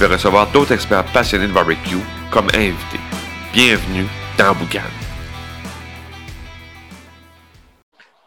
vais 0.00 0.06
recevoir 0.14 0.50
d'autres 0.50 0.72
experts 0.72 1.04
passionnés 1.12 1.46
de 1.46 1.52
barbecue 1.52 1.96
comme 2.30 2.48
invités. 2.54 3.00
Bienvenue 3.52 4.06
dans 4.38 4.54
Boucan. 4.54 4.80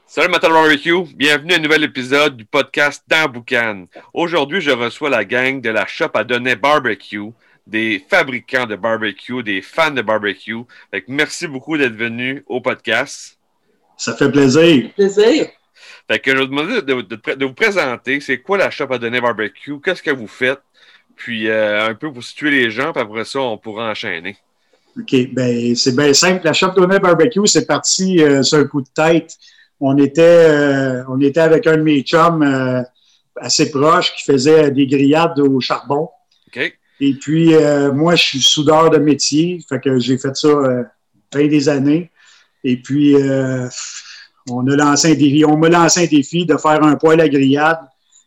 Salut 0.05 0.29
Matal 0.29 0.51
Barbecue, 0.51 1.03
bienvenue 1.15 1.53
à 1.53 1.55
un 1.55 1.59
nouvel 1.59 1.83
épisode 1.85 2.37
du 2.37 2.45
podcast 2.45 3.03
dans 3.07 3.27
Boucan. 3.27 3.87
Aujourd'hui, 4.13 4.61
je 4.61 4.69
reçois 4.69 5.09
la 5.09 5.25
gang 5.25 5.59
de 5.59 5.71
la 5.71 5.87
Shop 5.87 6.11
à 6.13 6.23
Donner 6.23 6.55
Barbecue, 6.55 7.31
des 7.65 8.03
fabricants 8.07 8.67
de 8.67 8.75
barbecue, 8.75 9.41
des 9.41 9.63
fans 9.63 9.89
de 9.89 10.03
barbecue. 10.03 10.59
Fait 10.91 11.01
que 11.01 11.11
merci 11.11 11.47
beaucoup 11.47 11.77
d'être 11.77 11.95
venu 11.95 12.43
au 12.45 12.61
podcast. 12.61 13.39
Ça 13.97 14.15
fait 14.15 14.31
plaisir. 14.31 14.91
Plaisir. 14.93 15.47
Fait 16.07 16.19
que 16.19 16.29
je 16.31 16.35
vais 16.35 16.41
vous 16.43 16.47
demander 16.49 16.81
de, 16.83 17.01
de- 17.01 17.33
de 17.35 17.45
vous 17.45 17.53
présenter. 17.53 18.19
C'est 18.19 18.37
quoi 18.39 18.59
la 18.59 18.69
Shop 18.69 18.91
à 18.91 18.99
Donner 18.99 19.19
Barbecue? 19.19 19.79
Qu'est-ce 19.83 20.03
que 20.03 20.11
vous 20.11 20.27
faites? 20.27 20.59
Puis 21.15 21.47
euh, 21.47 21.87
un 21.87 21.95
peu 21.95 22.11
pour 22.11 22.23
situer 22.23 22.51
les 22.51 22.71
gens, 22.71 22.91
puis 22.91 23.01
après 23.01 23.25
ça, 23.25 23.39
on 23.39 23.57
pourra 23.57 23.89
enchaîner. 23.89 24.37
OK, 24.99 25.33
ben 25.33 25.75
c'est 25.75 25.95
bien 25.95 26.13
simple. 26.13 26.41
La 26.45 26.53
Shop 26.53 26.71
Donner 26.75 26.99
Barbecue, 26.99 27.47
c'est 27.47 27.65
parti 27.65 28.21
euh, 28.21 28.43
sur 28.43 28.59
un 28.59 28.65
coup 28.65 28.81
de 28.81 28.89
tête. 28.93 29.37
On 29.79 29.97
était, 29.97 30.21
euh, 30.21 31.03
on 31.09 31.19
était 31.19 31.39
avec 31.39 31.65
un 31.65 31.77
de 31.77 31.81
mes 31.81 32.01
chums 32.01 32.85
assez 33.35 33.71
proche 33.71 34.15
qui 34.15 34.23
faisait 34.23 34.71
des 34.71 34.85
grillades 34.85 35.39
au 35.39 35.59
charbon. 35.59 36.09
OK? 36.47 36.77
Et 36.99 37.13
puis, 37.15 37.53
moi, 37.93 38.15
je 38.15 38.23
suis 38.23 38.41
soudeur 38.41 38.89
de 38.91 38.97
métier. 38.97 39.59
Fait 39.67 39.79
que 39.79 39.99
j'ai 39.99 40.17
fait 40.17 40.35
ça 40.35 40.47
euh, 40.47 40.83
bien 41.33 41.47
des 41.47 41.67
années. 41.67 42.11
Et 42.63 42.77
puis, 42.77 43.15
on 44.49 44.67
a 44.67 44.75
lancé 44.75 45.11
un 45.11 45.15
défi. 45.15 45.43
On 45.43 45.57
m'a 45.57 45.69
lancé 45.69 46.03
un 46.03 46.07
défi 46.07 46.45
de 46.45 46.55
faire 46.55 46.83
un 46.83 46.95
poêle 46.95 47.19
à 47.19 47.27
grillade. 47.27 47.79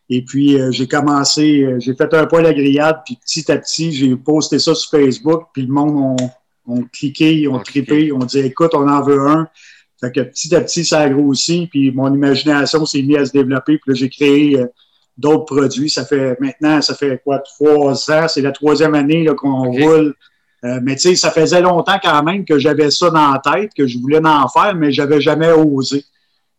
Et 0.09 0.23
puis, 0.23 0.61
euh, 0.61 0.71
j'ai 0.71 0.87
commencé, 0.87 1.63
euh, 1.63 1.81
j'ai 1.81 1.95
fait 1.95 2.13
un 2.15 2.27
poêle 2.27 2.47
à 2.47 2.55
grillade. 2.55 3.01
Puis, 3.05 3.17
petit 3.17 3.51
à 3.51 3.59
petit, 3.59 3.93
j'ai 3.93 4.15
posté 4.17 4.59
ça 4.59 4.75
sur 4.75 4.91
Facebook. 4.91 5.49
Puis, 5.53 5.63
le 5.63 5.73
monde 5.73 5.97
ont, 5.97 6.73
ont 6.73 6.83
cliqué, 6.93 7.35
ils 7.35 7.49
ont 7.49 7.55
Ont 7.55 7.59
trippé. 7.61 8.13
On 8.13 8.19
dit, 8.19 8.39
écoute, 8.39 8.73
on 8.75 8.89
en 8.89 9.03
veut 9.03 9.21
un. 9.21 9.49
Fait 10.01 10.13
que 10.13 10.21
petit 10.21 10.55
à 10.55 10.61
petit, 10.61 10.85
ça 10.85 11.01
a 11.01 11.09
grossi. 11.09 11.67
Puis, 11.71 11.91
mon 11.91 12.13
imagination 12.15 12.87
s'est 12.87 13.03
mise 13.03 13.17
à 13.17 13.27
se 13.27 13.33
développer. 13.33 13.79
Puis 13.79 13.93
là, 13.93 13.95
j'ai 13.95 14.09
créé 14.09 14.59
euh, 14.59 14.67
d'autres 15.17 15.45
produits. 15.45 15.91
Ça 15.91 16.05
fait 16.05 16.39
maintenant, 16.41 16.81
ça 16.83 16.95
fait 16.95 17.21
quoi, 17.25 17.41
trois 17.41 18.11
ans? 18.11 18.29
C'est 18.29 18.43
la 18.43 18.53
troisième 18.53 18.95
année 18.95 19.25
là, 19.25 19.35
qu'on 19.35 19.73
roule. 19.73 20.15
Euh, 20.65 20.81
mais 20.83 20.97
tu 20.97 21.03
sais, 21.03 21.17
ça 21.17 21.31
faisait 21.31 21.61
longtemps 21.61 21.99
quand 22.03 22.23
même 22.23 22.45
que 22.45 22.59
j'avais 22.59 22.91
ça 22.91 23.11
dans 23.11 23.33
la 23.33 23.39
tête, 23.39 23.73
que 23.77 23.87
je 23.87 23.99
voulais 23.99 24.21
en 24.25 24.49
faire, 24.49 24.75
mais 24.75 24.91
j'avais 24.91 25.21
jamais 25.21 25.53
osé. 25.53 26.05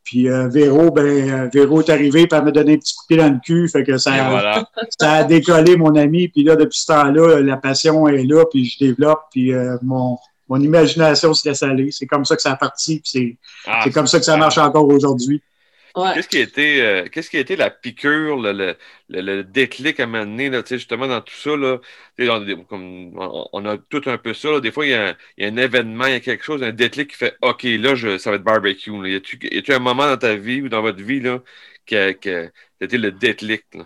Puis 0.08 0.30
euh, 0.30 0.48
Véro, 0.48 0.90
ben, 0.90 1.06
euh, 1.06 1.50
Véro 1.54 1.82
est 1.82 1.90
arrivé, 1.90 2.28
puis 2.28 2.38
elle 2.38 2.46
m'a 2.46 2.52
donné 2.52 2.76
un 2.76 2.78
petit 2.78 2.96
coup 2.96 3.04
de 3.04 3.08
pied 3.08 3.18
dans 3.18 3.34
le 3.34 3.40
cul, 3.44 3.68
fait 3.68 3.84
que 3.84 3.98
ça, 3.98 4.12
voilà. 4.30 4.66
ça 4.98 5.12
a 5.12 5.24
décollé, 5.26 5.76
mon 5.76 5.94
ami. 5.98 6.30
Puis 6.30 6.46
là, 6.46 6.56
depuis 6.56 6.80
ce 6.80 6.86
temps-là, 6.86 7.42
la 7.42 7.58
passion 7.58 8.08
est 8.08 8.24
là, 8.24 8.46
puis 8.50 8.64
je 8.64 8.80
développe, 8.80 9.24
puis 9.32 9.54
euh, 9.54 9.76
mon, 9.82 10.18
mon 10.48 10.62
imagination 10.62 11.34
se 11.34 11.50
laisse 11.50 11.62
aller. 11.62 11.90
C'est 11.92 12.06
comme 12.06 12.24
ça 12.24 12.38
que 12.38 12.42
ça 12.42 12.54
a 12.54 12.56
parti, 12.56 13.02
puis 13.02 13.12
c'est 13.12 13.38
Ah, 13.70 13.82
c'est 13.84 13.92
comme 13.92 14.08
ça 14.08 14.18
que 14.18 14.24
ça 14.24 14.38
marche 14.38 14.58
encore 14.58 14.88
aujourd'hui. 14.88 15.42
Ouais. 15.96 16.14
Qu'est-ce 16.14 16.28
qui 16.28 16.38
a 16.38 16.42
été, 16.42 16.82
euh, 16.82 17.06
qu'est-ce 17.12 17.30
qui 17.30 17.38
a 17.38 17.40
été 17.40 17.56
la 17.56 17.70
piqûre, 17.70 18.38
le, 18.38 18.52
le, 18.52 18.76
le, 19.10 19.22
le 19.22 19.44
déclic 19.44 20.00
à 20.00 20.06
donné, 20.06 20.50
là, 20.50 20.62
tu 20.62 20.70
sais, 20.70 20.78
justement, 20.78 21.08
dans 21.08 21.22
tout 21.22 21.36
ça, 21.36 21.56
là, 21.56 21.80
on, 22.20 22.64
comme, 22.64 23.18
on, 23.18 23.48
on 23.54 23.66
a 23.66 23.78
tout 23.78 24.02
un 24.06 24.18
peu 24.18 24.34
ça, 24.34 24.52
là. 24.52 24.60
Des 24.60 24.72
fois, 24.72 24.86
il 24.86 24.92
y, 24.92 24.94
a 24.94 25.10
un, 25.10 25.16
il 25.38 25.44
y 25.44 25.48
a 25.48 25.52
un 25.52 25.58
événement, 25.58 26.06
il 26.06 26.14
y 26.14 26.16
a 26.16 26.20
quelque 26.20 26.44
chose, 26.44 26.62
un 26.64 26.72
déclic 26.72 27.12
qui 27.12 27.18
fait 27.18 27.36
OK, 27.42 27.64
là, 27.64 27.96
je, 27.96 28.18
ça 28.18 28.30
va 28.30 28.36
être 28.36 28.44
barbecue. 28.44 28.92
Là. 28.92 29.10
Y 29.10 29.16
a-tu 29.58 29.74
un 29.74 29.80
moment 29.80 30.08
dans 30.08 30.18
ta 30.18 30.36
vie 30.36 30.62
ou 30.62 30.70
dans 30.70 30.82
votre 30.82 31.02
vie, 31.04 31.20
là, 31.20 31.42
qui 31.86 31.96
a, 31.96 32.14
qui 32.14 32.30
été 32.82 32.98
le 32.98 33.12
déclic, 33.12 33.64
là? 33.74 33.86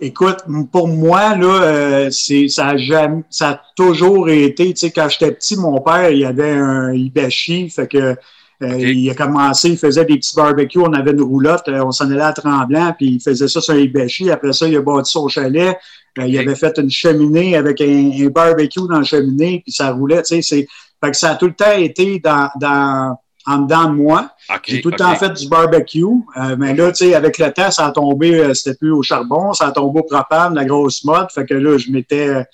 Écoute, 0.00 0.38
pour 0.72 0.88
moi, 0.88 1.36
là, 1.36 1.62
euh, 1.62 2.10
c'est, 2.10 2.48
ça, 2.48 2.70
a 2.70 2.76
jamais, 2.76 3.22
ça 3.30 3.50
a 3.50 3.62
toujours 3.76 4.28
été, 4.28 4.74
tu 4.74 4.76
sais, 4.76 4.90
quand 4.90 5.08
j'étais 5.08 5.32
petit, 5.32 5.56
mon 5.56 5.80
père, 5.80 6.10
il 6.10 6.24
avait 6.24 6.50
un 6.50 6.92
Ibashi, 6.92 7.70
fait 7.70 7.86
que 7.86 8.16
euh, 8.62 8.78
il 8.78 9.10
a 9.10 9.14
commencé, 9.14 9.70
il 9.70 9.78
faisait 9.78 10.04
des 10.04 10.16
petits 10.16 10.36
barbecues, 10.36 10.78
on 10.78 10.92
avait 10.92 11.10
une 11.10 11.22
roulotte, 11.22 11.68
euh, 11.68 11.84
on 11.84 11.90
s'en 11.90 12.10
allait 12.10 12.20
à 12.20 12.32
Tremblant, 12.32 12.94
puis 12.96 13.14
il 13.14 13.20
faisait 13.20 13.48
ça 13.48 13.60
sur 13.60 13.74
Ibashi. 13.74 14.30
Après 14.30 14.52
ça, 14.52 14.68
il 14.68 14.76
a 14.76 14.82
bâti 14.82 15.10
son 15.10 15.28
chalet, 15.28 15.76
euh, 16.18 16.26
il 16.26 16.38
avait 16.38 16.54
fait 16.54 16.76
une 16.78 16.90
cheminée 16.90 17.56
avec 17.56 17.80
un, 17.80 18.10
un 18.20 18.28
barbecue 18.28 18.86
dans 18.88 18.98
la 18.98 19.04
cheminée, 19.04 19.62
puis 19.64 19.72
ça 19.72 19.90
roulait, 19.92 20.22
tu 20.22 20.42
sais, 20.42 20.66
fait 21.02 21.10
que 21.10 21.16
ça 21.16 21.32
a 21.32 21.34
tout 21.34 21.46
le 21.46 21.54
temps 21.54 21.72
été 21.76 22.20
dans, 22.20 22.48
dans, 22.60 23.16
en 23.46 23.58
dedans 23.58 23.90
de 23.90 23.94
moi. 23.94 24.30
J'ai 24.64 24.80
tout 24.80 24.90
le 24.90 24.96
temps 24.96 25.14
fait 25.16 25.30
du 25.30 25.48
barbecue, 25.48 26.04
euh, 26.04 26.56
mais 26.58 26.74
là, 26.74 26.92
tu 26.92 27.06
sais, 27.06 27.14
avec 27.14 27.38
le 27.38 27.52
temps, 27.52 27.70
ça 27.70 27.86
a 27.86 27.90
tombé, 27.90 28.38
euh, 28.38 28.54
c'était 28.54 28.76
plus 28.76 28.92
au 28.92 29.02
charbon, 29.02 29.52
ça 29.52 29.66
a 29.66 29.72
tombé 29.72 30.00
au 30.00 30.04
propane, 30.04 30.54
la 30.54 30.64
grosse 30.64 31.04
mode. 31.04 31.26
Fait 31.32 31.44
que 31.44 31.54
là, 31.54 31.76
je 31.78 31.90
m'étais 31.90 32.44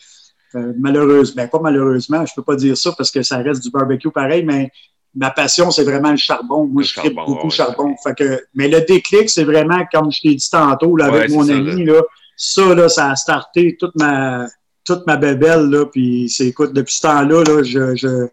euh, 0.55 0.73
malheureusement, 0.79 1.43
ben, 1.43 1.49
pas 1.49 1.61
malheureusement, 1.61 2.25
je 2.25 2.33
peux 2.35 2.43
pas 2.43 2.57
dire 2.57 2.77
ça 2.77 2.93
parce 2.97 3.11
que 3.11 3.23
ça 3.23 3.39
reste 3.39 3.63
du 3.63 3.71
barbecue 3.71 4.11
pareil, 4.11 4.45
mais 4.45 4.71
ma 5.19 5.31
passion, 5.31 5.71
c'est 5.71 5.85
vraiment 5.85 6.11
le 6.13 6.17
charbon. 6.17 6.67
Moi, 6.67 6.83
Le 6.83 6.87
je 6.89 6.95
tripe 6.95 7.15
charbon, 7.15 7.33
beaucoup 7.33 7.49
ouais, 7.49 7.53
charbon. 7.55 7.95
Fait 8.03 8.15
que, 8.17 8.45
mais 8.55 8.69
le 8.69 8.81
déclic, 8.83 9.29
c'est 9.29 9.45
vraiment, 9.45 9.81
comme 9.93 10.11
je 10.13 10.21
t'ai 10.21 10.35
dit 10.35 10.51
tantôt, 10.51 10.97
là, 10.97 11.07
avec 11.07 11.23
Ouais, 11.23 11.29
mon 11.37 11.43
c'est 11.45 11.53
ça, 11.53 11.59
ami, 11.59 11.85
là, 11.85 12.01
ça, 12.37 12.75
là, 12.75 12.89
ça 12.89 13.11
a 13.11 13.17
starté 13.17 13.77
toute 13.79 13.95
ma 13.97 14.47
toute 14.85 15.07
ma 15.07 15.17
bébelle, 15.17 15.69
là, 15.69 15.85
puis 15.85 16.31
c'est, 16.31 16.47
écoute, 16.47 16.73
depuis 16.73 16.95
ce 16.95 17.03
temps-là, 17.03 17.43
là, 17.45 17.63
je, 17.63 17.95
je, 17.95 18.27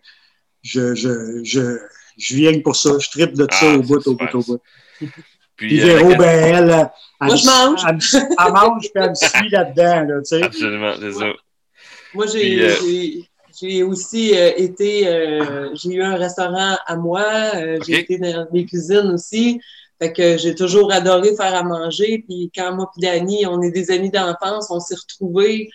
je, 0.64 0.96
je, 0.96 1.42
je, 1.44 1.78
je 2.18 2.36
viens 2.36 2.58
pour 2.62 2.78
ça. 2.78 2.92
Je 2.98 3.10
tripe 3.10 3.34
de 3.34 3.46
ça 3.52 3.58
Ah, 3.74 3.76
au 3.76 3.82
bout, 3.82 4.08
au 4.08 4.16
bout, 4.16 4.34
au 4.36 4.40
bout. 4.42 4.62
Puis, 4.98 5.10
Puis 5.58 5.82
euh, 5.82 5.98
Véro, 5.98 6.10
la- 6.12 6.18
ben, 6.18 6.56
elle, 6.56 6.70
elle, 6.70 6.90
Moi, 7.28 7.36
me- 7.36 7.38
je 7.38 7.46
mange. 7.46 7.82
Elle, 7.90 7.98
elle 8.48 8.54
mange, 8.54 8.82
puis 8.84 8.92
elle 8.96 9.10
me 9.10 9.16
suit 9.16 9.50
là-dedans, 9.50 10.02
là, 10.14 10.20
tu 10.22 10.26
sais. 10.26 10.44
Absolument, 10.44 10.94
c'est 10.98 11.12
ça. 11.12 11.26
Moi, 12.14 12.26
j'ai 12.28 12.62
euh, 12.64 12.76
j'ai- 13.60 13.84
aussi 13.84 14.34
euh, 14.36 14.52
été. 14.58 15.08
euh, 15.08 15.70
j'ai 15.76 15.90
eu 15.96 16.04
un 16.04 16.16
restaurant 16.16 16.76
à 16.86 16.96
moi. 16.96 17.24
euh, 17.56 17.78
J'ai 17.86 18.00
été 18.00 18.18
dans 18.18 18.48
des 18.52 18.66
cuisines 18.66 19.12
aussi. 19.14 19.60
Fait 20.00 20.12
que 20.12 20.38
j'ai 20.38 20.56
toujours 20.56 20.92
adoré 20.92 21.36
faire 21.36 21.56
à 21.56 21.64
manger. 21.64 22.24
Puis 22.28 22.52
quand 22.56 22.74
moi 22.76 22.92
et 22.98 23.02
Dani, 23.02 23.46
on 23.48 23.62
est 23.62 23.72
des 23.72 23.92
amis 23.92 24.10
d'enfance, 24.12 24.68
on 24.70 24.80
s'est 24.80 24.96
retrouvés 24.96 25.70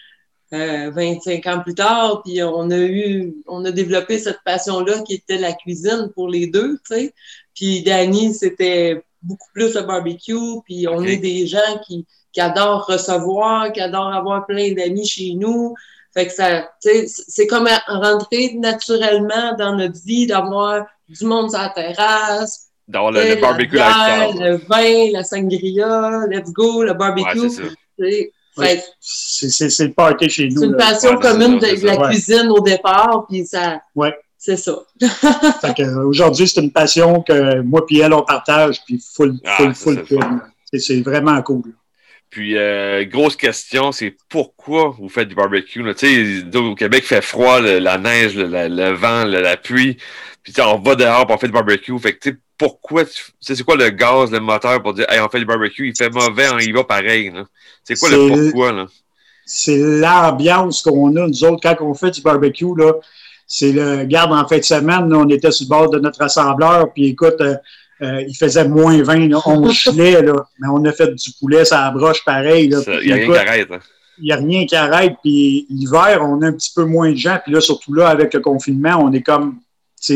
euh, 0.53 0.91
25 0.95 1.47
ans 1.47 1.61
plus 1.61 1.75
tard. 1.75 2.23
Puis 2.25 2.43
on 2.43 2.71
a 2.71 2.79
eu, 2.79 3.35
on 3.47 3.65
a 3.65 3.71
développé 3.71 4.19
cette 4.19 4.41
passion-là 4.45 5.01
qui 5.03 5.15
était 5.15 5.39
la 5.39 5.53
cuisine 5.55 6.11
pour 6.15 6.29
les 6.29 6.47
deux, 6.49 6.75
tu 6.89 6.95
sais. 6.97 7.15
Puis 7.55 7.83
Dani, 7.83 8.35
c'était 8.35 9.03
beaucoup 9.23 9.49
plus 9.55 9.75
le 9.75 9.83
barbecue. 9.83 10.35
Puis 10.65 10.87
on 10.89 11.03
est 11.03 11.17
des 11.17 11.47
gens 11.47 11.79
qui, 11.87 12.05
qui 12.33 12.41
adorent 12.41 12.87
recevoir, 12.87 13.73
qui 13.73 13.81
adorent 13.81 14.13
avoir 14.13 14.45
plein 14.47 14.73
d'amis 14.73 15.07
chez 15.07 15.33
nous. 15.35 15.75
Fait 16.15 16.27
que 16.27 16.33
ça, 16.33 16.69
tu 16.83 16.91
sais, 16.91 17.07
c'est 17.07 17.47
comme 17.47 17.69
rentrer 17.87 18.55
naturellement 18.59 19.55
dans 19.57 19.77
notre 19.77 20.01
vie, 20.05 20.27
d'avoir 20.27 20.85
du 21.09 21.25
monde 21.25 21.51
sur 21.51 21.61
la 21.61 21.69
terrasse, 21.71 22.67
D'avoir 22.89 23.13
le, 23.13 23.21
le 23.37 23.41
barbecue 23.41 23.77
la 23.77 23.93
bière, 23.93 24.27
lifestyle. 24.33 24.43
le 24.43 24.57
vin, 24.57 25.13
la 25.13 25.23
sangria, 25.25 26.27
let's 26.29 26.51
go, 26.53 26.83
le 26.83 26.95
barbecue. 26.95 27.49
c'est. 27.49 27.63
Oui. 27.99 28.31
Le 28.57 29.89
party 29.93 30.29
chez 30.29 30.49
nous. 30.49 30.61
c'est 30.61 30.67
une 30.67 30.77
passion 30.77 31.11
Ouais, 31.13 31.21
commune 31.21 31.61
ça, 31.61 31.71
de, 31.73 31.81
de 31.81 31.87
la 31.87 31.95
ça. 31.95 32.01
Ouais. 32.01 32.09
cuisine 32.09 32.49
au 32.51 32.61
départ, 32.61 33.27
puis 33.29 33.47
ça, 33.47 33.81
Ouais. 33.95 34.13
c'est 34.37 34.57
ça. 34.57 34.77
Fait 35.61 35.75
que, 35.75 35.99
aujourd'hui, 36.05 36.49
c'est 36.49 36.61
une 36.61 36.73
passion 36.73 37.23
que 37.23 37.61
moi 37.61 37.87
puis 37.87 38.01
elle, 38.01 38.13
on 38.13 38.23
partage, 38.25 38.83
puis 38.85 39.01
full, 39.15 39.39
Ah, 39.47 39.73
full, 39.73 40.05
full 40.05 40.41
C'est 40.75 41.01
vraiment 41.03 41.41
cool. 41.43 41.63
Puis, 42.31 42.57
euh, 42.57 43.05
grosse 43.07 43.35
question, 43.37 43.91
c'est 43.91 44.17
pourquoi 44.29 44.95
vous 44.97 45.09
faites 45.09 45.29
du 45.29 45.35
barbecue? 45.35 45.83
là? 45.83 45.95
Tu 45.95 46.07
sais, 46.41 46.45
nous, 46.53 46.71
au 46.71 46.75
Québec, 46.77 47.03
il 47.05 47.09
fait 47.09 47.23
froid, 47.23 47.61
le- 47.61 47.81
la 47.81 47.99
neige, 47.99 48.37
le, 48.37 48.45
la- 48.45 48.69
le 48.69 48.91
vent, 48.93 49.25
le- 49.25 49.41
la 49.41 49.57
pluie. 49.57 49.97
Puis, 50.43 50.53
tu 50.53 50.63
sais, 50.63 50.67
on 50.67 50.79
va 50.79 50.95
dehors 50.95 51.27
pour 51.27 51.41
fait 51.41 51.49
du 51.49 51.53
barbecue. 51.53 51.99
Fait 51.99 52.15
que, 52.15 52.21
tu 52.21 52.31
sais, 52.31 52.37
pourquoi, 52.57 53.05
tu 53.05 53.23
c'est 53.41 53.63
quoi 53.65 53.75
le 53.77 53.91
gaz, 53.91 54.31
le 54.31 54.39
moteur 54.41 54.81
pour 54.83 54.95
dire, 54.95 55.07
hey, 55.11 55.19
on 55.21 55.29
fait 55.29 55.41
du 55.41 55.45
barbecue, 55.45 55.89
il 55.89 55.97
fait 55.97 56.11
mauvais, 56.11 56.49
on 56.53 56.59
y 56.59 56.71
va 56.71 56.85
pareil. 56.85 57.33
C'est 57.83 57.99
quoi 57.99 58.11
le 58.11 58.29
pourquoi, 58.29 58.73
là? 58.73 58.87
c'est 59.53 59.77
l'ambiance 59.77 60.83
qu'on 60.83 61.17
a, 61.17 61.27
nous 61.27 61.45
autres, 61.45 61.61
quand 61.61 61.77
on 61.85 61.95
fait 61.95 62.13
du 62.13 62.23
barbecue, 62.23 62.73
là. 62.77 62.93
C'est 63.49 63.73
le, 63.73 64.05
garde 64.05 64.33
en 64.33 64.47
fin 64.47 64.59
de 64.59 64.63
semaine, 64.63 65.09
là, 65.09 65.17
on 65.19 65.29
était 65.29 65.51
sur 65.51 65.65
le 65.65 65.71
bord 65.71 65.91
de 65.91 65.99
notre 65.99 66.23
assembleur, 66.23 66.93
puis 66.93 67.07
écoute, 67.09 67.41
euh, 67.41 67.57
euh, 68.03 68.23
il 68.27 68.35
faisait 68.37 68.67
moins 68.67 69.03
20, 69.03 69.29
là, 69.29 69.41
on 69.47 69.69
gelait, 69.71 70.23
là, 70.23 70.47
mais 70.59 70.69
on 70.73 70.85
a 70.85 70.93
fait 70.93 71.15
du 71.15 71.31
poulet, 71.39 71.65
ça 71.65 71.91
broche 71.91 72.25
pareil, 72.25 72.65
Il 72.65 73.07
n'y 73.07 73.13
a 73.13 73.15
rien 73.17 73.27
qui 73.27 73.37
arrête. 73.39 73.69
hein. 73.71 73.79
n'y 74.23 74.33
a 74.33 74.37
rien 74.37 74.67
qui 74.67 74.77
arrête. 74.77 75.15
Puis 75.23 75.67
l'hiver, 75.69 76.21
on 76.23 76.41
a 76.43 76.47
un 76.47 76.53
petit 76.53 76.73
peu 76.75 76.85
moins 76.85 77.11
de 77.11 77.17
gens. 77.17 77.39
Puis 77.43 77.53
là, 77.53 77.61
surtout 77.61 77.93
là, 77.95 78.09
avec 78.09 78.33
le 78.35 78.41
confinement, 78.41 78.97
on 79.01 79.13
est 79.13 79.23
comme 79.23 79.57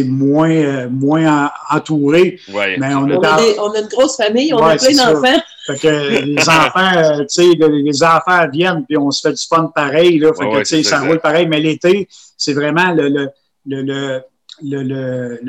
moins, 0.06 0.50
euh, 0.50 0.88
moins 0.88 1.50
entouré. 1.70 2.40
mais 2.48 2.94
on, 2.94 3.10
a 3.10 3.38
on, 3.58 3.70
a 3.72 3.80
une 3.80 3.88
grosse 3.88 4.16
famille, 4.16 4.52
on 4.54 4.58
a 4.58 4.76
plein 4.76 4.96
d'enfants. 4.96 5.42
Fait 5.66 5.78
que 5.78 6.24
les 6.24 6.48
enfants, 6.48 6.96
euh, 6.96 7.18
tu 7.20 7.42
sais, 7.42 7.48
les 7.58 8.02
enfants 8.02 8.48
viennent, 8.52 8.84
puis 8.86 8.96
on 8.96 9.10
se 9.10 9.28
fait 9.28 9.34
du 9.34 9.46
fun 9.46 9.70
pareil. 9.74 10.18
Là, 10.18 10.32
fait 10.32 10.44
que, 10.44 10.58
tu 10.58 10.64
sais, 10.64 10.82
ça 10.82 11.00
roule 11.00 11.20
pareil. 11.20 11.46
Mais 11.46 11.60
l'été, 11.60 12.08
c'est 12.36 12.52
vraiment 12.54 12.92
le, 12.92 13.08
le, 13.08 13.28
le, 13.66 13.82
le 13.82 14.20
le, 14.62 14.82
le, 14.82 15.40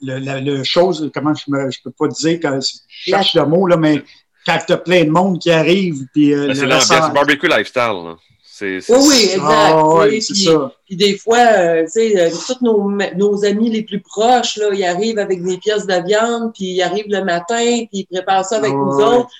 le, 0.00 0.40
le, 0.40 0.64
chose, 0.64 1.10
comment 1.14 1.34
je 1.34 1.44
ne 1.48 1.70
peux 1.84 1.90
pas 1.90 2.08
dire, 2.08 2.38
quand 2.40 2.60
je 2.60 2.78
cherche 2.88 3.34
le 3.34 3.46
mot, 3.46 3.66
là, 3.66 3.76
mais 3.76 4.02
quand 4.46 4.58
tu 4.66 4.72
as 4.72 4.78
plein 4.78 5.04
de 5.04 5.10
monde 5.10 5.38
qui 5.38 5.50
arrive. 5.50 6.06
Puis, 6.12 6.34
euh, 6.34 6.52
c'est 6.54 6.66
l'ambiance 6.66 7.12
barbecue 7.12 7.48
lifestyle. 7.48 8.02
Là. 8.04 8.16
Oui, 8.60 8.80
oui, 8.88 9.28
exact. 9.32 9.42
Ah, 9.44 10.70
puis, 10.86 10.96
des 10.96 11.16
fois, 11.16 11.38
euh, 11.38 11.84
tu 11.84 11.90
sais, 11.90 12.20
euh, 12.20 12.30
tous 12.30 12.62
nos, 12.62 12.90
nos, 13.16 13.44
amis 13.44 13.70
les 13.70 13.82
plus 13.82 14.00
proches, 14.00 14.56
là, 14.56 14.68
ils 14.72 14.84
arrivent 14.84 15.18
avec 15.18 15.42
des 15.42 15.58
pièces 15.58 15.86
de 15.86 16.06
viande, 16.06 16.52
puis 16.54 16.66
ils 16.66 16.82
arrivent 16.82 17.08
le 17.08 17.24
matin, 17.24 17.86
puis 17.90 17.90
ils 17.92 18.06
préparent 18.06 18.44
ça 18.44 18.58
avec 18.58 18.72
nous 18.72 19.00
autres. 19.00 19.30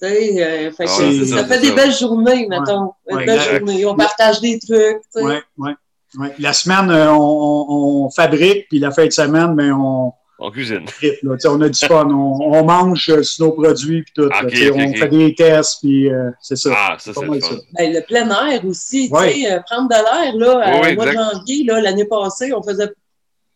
Tu 0.00 0.08
sais, 0.08 0.42
euh, 0.42 0.72
fait 0.72 0.84
ah, 0.88 1.26
ça, 1.26 1.44
fait 1.44 1.60
des 1.60 1.72
belles 1.72 1.94
journées, 1.94 2.46
mettons. 2.48 2.92
Des 3.08 3.24
belles 3.24 3.40
journées. 3.40 3.86
On 3.86 3.94
partage 3.94 4.40
des 4.40 4.58
trucs. 4.58 5.02
Oui, 5.16 5.34
oui. 5.58 5.70
Ouais. 6.18 6.34
La 6.38 6.52
semaine, 6.52 6.90
on, 6.90 8.04
on, 8.04 8.10
fabrique, 8.10 8.68
puis 8.68 8.78
la 8.78 8.90
fin 8.90 9.06
de 9.06 9.12
semaine, 9.12 9.54
mais 9.54 9.68
ben, 9.68 10.12
on, 10.38 10.50
cuisine. 10.50 10.84
on 11.46 11.60
a 11.60 11.68
du 11.68 11.86
fun. 11.86 12.08
On, 12.10 12.64
mange 12.64 13.08
euh, 13.08 13.22
sur 13.22 13.46
nos 13.46 13.52
produits 13.52 14.02
puis 14.02 14.12
tout. 14.14 14.28
on 14.32 14.48
fait 14.48 15.08
des 15.08 15.34
tests 15.34 15.78
puis 15.80 16.10
euh, 16.10 16.30
c'est 16.40 16.56
ça. 16.56 16.70
Ah, 16.74 16.96
ça, 16.98 17.12
c'est 17.14 17.24
le 17.24 17.40
fun. 17.40 17.56
Ben, 17.78 17.92
le 17.92 18.00
plein 18.02 18.28
air 18.28 18.64
aussi. 18.66 19.10
Euh, 19.12 19.60
prendre 19.60 19.88
de 19.88 19.94
l'air, 19.94 20.34
là, 20.36 20.90
au 20.90 20.94
mois 20.94 21.06
de 21.06 21.12
janvier, 21.12 21.64
l'année 21.64 22.04
passée, 22.04 22.52
on 22.52 22.62
faisait 22.62 22.92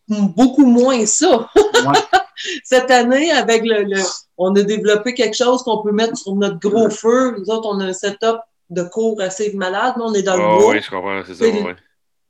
beaucoup 0.07 0.65
moins 0.65 1.05
ça. 1.05 1.49
Cette 2.63 2.91
année, 2.91 3.31
avec 3.31 3.63
le, 3.65 3.99
on 4.37 4.55
a 4.55 4.61
développé 4.63 5.13
quelque 5.13 5.35
chose 5.35 5.63
qu'on 5.63 5.83
peut 5.83 5.91
mettre 5.91 6.17
sur 6.17 6.35
notre 6.35 6.59
gros 6.59 6.89
feu. 6.89 7.35
Nous 7.37 7.49
autres, 7.49 7.67
on 7.71 7.79
a 7.79 7.85
un 7.85 7.93
setup 7.93 8.37
de 8.69 8.83
cours 8.83 9.19
assez 9.21 9.53
malade. 9.53 9.95
on 9.99 10.13
est 10.13 10.23
dans 10.23 10.37
le 10.37 10.43
bois. 10.43 10.69
Oui, 10.71 10.81
je 10.81 10.89
comprends, 10.89 11.21
c'est 11.25 11.35
ça. 11.35 11.45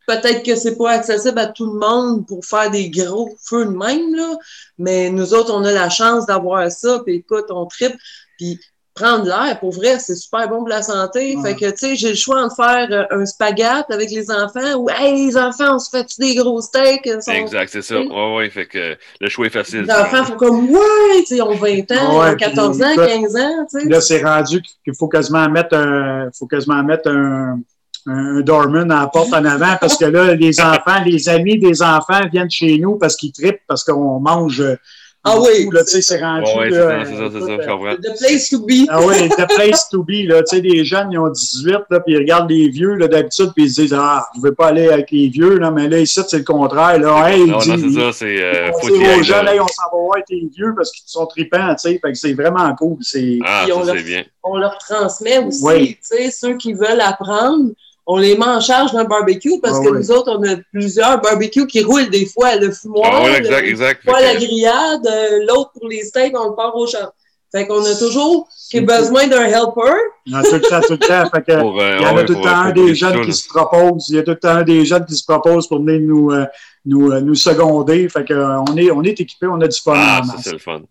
Peut-être 0.07 0.43
que 0.43 0.55
c'est 0.55 0.77
pas 0.77 0.91
accessible 0.91 1.37
à 1.37 1.47
tout 1.47 1.65
le 1.65 1.79
monde 1.79 2.25
pour 2.25 2.45
faire 2.45 2.71
des 2.71 2.89
gros 2.89 3.29
feux 3.43 3.65
de 3.65 3.71
même, 3.71 4.15
là, 4.15 4.37
mais 4.77 5.09
nous 5.09 5.33
autres, 5.33 5.53
on 5.53 5.63
a 5.65 5.71
la 5.73 5.89
chance 5.89 6.25
d'avoir 6.25 6.71
ça, 6.71 7.01
puis 7.05 7.15
écoute, 7.15 7.45
on 7.49 7.65
tripe, 7.65 7.95
puis 8.37 8.57
prendre 8.97 9.25
l'air, 9.25 9.59
pour 9.59 9.71
vrai, 9.71 9.99
c'est 9.99 10.15
super 10.15 10.47
bon 10.49 10.59
pour 10.59 10.69
la 10.69 10.81
santé. 10.81 11.37
Fait 11.43 11.55
que, 11.55 11.69
tu 11.69 11.77
sais, 11.77 11.95
j'ai 11.95 12.09
le 12.09 12.15
choix 12.15 12.47
de 12.47 12.53
faire 12.53 12.87
euh, 12.91 13.21
un 13.21 13.25
spaghette 13.25 13.85
avec 13.89 14.09
les 14.09 14.31
enfants 14.31 14.75
ou, 14.77 14.89
hey, 14.89 15.27
les 15.27 15.37
enfants, 15.37 15.75
on 15.75 15.79
se 15.79 15.89
fait 15.89 16.07
des 16.19 16.35
gros 16.35 16.61
steaks? 16.61 17.05
Exact, 17.05 17.69
c'est 17.69 17.81
ça. 17.81 17.99
Ouais, 17.99 18.35
ouais, 18.35 18.49
fait 18.49 18.65
que 18.65 18.97
le 19.19 19.29
choix 19.29 19.45
est 19.47 19.51
facile. 19.51 19.83
Les 19.83 19.91
enfants 19.91 20.25
font 20.25 20.35
comme, 20.35 20.69
ouais, 20.69 21.19
tu 21.19 21.35
sais, 21.35 21.41
ont 21.41 21.55
20 21.55 21.91
ans, 21.91 22.35
14 22.35 22.81
ans, 22.81 22.95
15 22.95 23.35
ans, 23.35 23.65
tu 23.69 23.81
sais. 23.81 23.89
Là, 23.89 24.01
c'est 24.01 24.23
rendu 24.23 24.61
qu'il 24.83 24.95
faut 24.95 25.07
quasiment 25.07 25.47
mettre 25.49 25.75
un, 25.75 26.29
faut 26.37 26.47
quasiment 26.47 26.83
mettre 26.83 27.09
un, 27.09 27.59
un 28.07 28.41
dorman 28.41 28.89
à 28.91 29.01
la 29.01 29.07
porte 29.07 29.33
en 29.33 29.43
avant 29.43 29.75
parce 29.79 29.97
que 29.97 30.05
là, 30.05 30.33
les 30.33 30.59
enfants, 30.61 31.03
les 31.05 31.29
amis 31.29 31.59
des 31.59 31.81
enfants 31.81 32.21
viennent 32.31 32.49
chez 32.49 32.77
nous 32.79 32.97
parce 32.97 33.15
qu'ils 33.15 33.31
trippent, 33.31 33.61
parce 33.67 33.83
qu'on 33.83 34.19
mange. 34.19 34.61
Euh, 34.61 34.75
ah 35.23 35.39
oui. 35.41 35.67
Là, 35.73 35.81
c'est 35.85 36.21
rendu. 36.21 36.45
c'est 36.45 36.71
ça, 36.71 37.05
c'est 37.05 37.15
ça, 37.15 37.29
c'est 37.33 37.39
ça, 37.39 37.57
je 37.61 37.67
comprends. 37.67 37.95
The 37.95 38.17
place 38.17 38.49
to 38.49 38.59
be. 38.59 38.87
Ah 38.87 39.01
oui, 39.01 39.27
the 39.27 39.47
place 39.55 39.89
to 39.89 40.03
be. 40.03 40.25
Là, 40.25 40.41
tu 40.43 40.55
sais, 40.55 40.61
les 40.61 40.85
jeunes, 40.85 41.11
ils 41.11 41.19
ont 41.19 41.29
18, 41.29 41.71
là, 41.89 41.99
puis 41.99 42.13
ils 42.13 42.17
regardent 42.17 42.49
les 42.49 42.69
vieux, 42.69 42.93
là, 42.93 43.09
d'habitude, 43.09 43.51
puis 43.53 43.65
ils 43.65 43.71
se 43.71 43.81
disent, 43.81 43.93
ah, 43.93 44.25
je 44.35 44.39
ne 44.39 44.45
veux 44.45 44.55
pas 44.55 44.67
aller 44.67 44.87
avec 44.87 45.11
les 45.11 45.27
vieux, 45.27 45.57
là, 45.57 45.69
mais 45.69 45.89
là, 45.89 45.99
ici, 45.99 46.21
c'est 46.27 46.37
le 46.37 46.43
contraire, 46.43 46.97
là. 46.99 47.29
Hey, 47.29 47.41
non, 47.41 47.57
non, 47.57 47.59
c'est 47.59 47.77
ça, 47.77 48.11
c'est, 48.13 48.41
euh, 48.41 48.71
faut 48.79 48.89
aux 48.89 49.23
jeunes, 49.23 49.45
là, 49.45 49.51
on 49.55 49.67
s'en 49.67 49.83
va 49.91 49.97
voir 50.01 50.23
tes 50.25 50.47
vieux 50.55 50.73
parce 50.75 50.91
qu'ils 50.91 51.03
sont 51.07 51.25
tripants, 51.25 51.75
tu 51.75 51.89
sais, 51.89 51.99
fait 52.01 52.11
que 52.11 52.17
c'est 52.17 52.33
vraiment 52.33 52.73
cool. 52.75 52.97
C'est, 53.01 53.39
ah, 53.43 53.65
ça, 53.67 53.93
c'est 53.93 54.03
bien. 54.03 54.23
On 54.43 54.55
leur 54.55 54.77
transmet 54.77 55.39
aussi, 55.39 55.95
tu 55.95 55.97
sais, 56.01 56.31
ceux 56.31 56.55
qui 56.55 56.71
veulent 56.71 57.01
apprendre 57.01 57.71
on 58.09 58.17
les 58.17 58.37
met 58.37 58.45
en 58.45 58.61
charge 58.61 58.93
d'un 58.93 59.03
barbecue 59.03 59.59
parce 59.61 59.79
ah 59.79 59.83
que 59.83 59.89
nous 59.89 60.11
autres, 60.11 60.31
on 60.39 60.43
a 60.49 60.55
plusieurs 60.71 61.21
barbecues 61.21 61.67
qui 61.67 61.83
roulent 61.83 62.09
des 62.09 62.25
fois, 62.25 62.55
le 62.55 62.71
fumoir, 62.71 63.11
ah 63.13 63.23
ouais, 63.23 63.37
exact, 63.37 63.67
exact. 63.67 64.03
Fois 64.09 64.21
la 64.21 64.35
grillade, 64.35 65.05
euh, 65.05 65.45
l'autre 65.45 65.71
pour 65.73 65.89
les 65.89 66.03
steaks, 66.03 66.33
on 66.39 66.49
le 66.49 66.55
part 66.55 66.73
au 66.75 66.87
champ. 66.87 67.11
Fait 67.51 67.67
qu'on 67.67 67.83
a 67.83 67.95
toujours 67.95 68.47
besoin 68.73 69.27
d'un 69.27 69.43
helper. 69.43 69.97
Non, 70.25 70.41
tout 70.41 70.53
le 70.53 70.61
temps, 70.61 70.81
tout 70.81 70.93
le 70.93 70.97
temps. 70.97 71.29
Fait 71.33 71.45
que, 71.45 71.51
euh, 71.51 71.97
il 71.99 72.03
y 72.03 72.05
en 72.05 72.17
a 72.17 72.23
tout 72.23 72.33
le 72.33 72.41
temps 72.41 72.55
un 72.55 72.71
des 72.71 72.95
jeunes 72.95 73.25
qui 73.25 73.33
se 73.33 73.47
proposent. 73.47 74.09
Il 74.09 74.15
y 74.15 74.19
a 74.19 74.23
tout 74.23 74.31
le 74.31 74.39
temps 74.39 74.61
des 74.63 74.85
jeunes 74.85 75.05
qui 75.05 75.15
se 75.15 75.23
proposent 75.25 75.67
pour 75.67 75.79
venir 75.79 75.99
nous, 76.01 76.31
euh, 76.31 76.45
nous, 76.85 77.19
nous 77.21 77.35
seconder. 77.35 78.07
Fait 78.09 78.25
que, 78.25 78.33
on 78.33 78.75
est, 78.77 78.91
on 78.91 79.01
est 79.03 79.19
équipés, 79.19 79.47
on 79.47 79.59
a 79.61 79.67
du 79.67 79.79
fun. 79.79 79.93
Ah, 79.95 80.21
c'est 80.41 80.53
le 80.53 80.59
fun. 80.59 80.81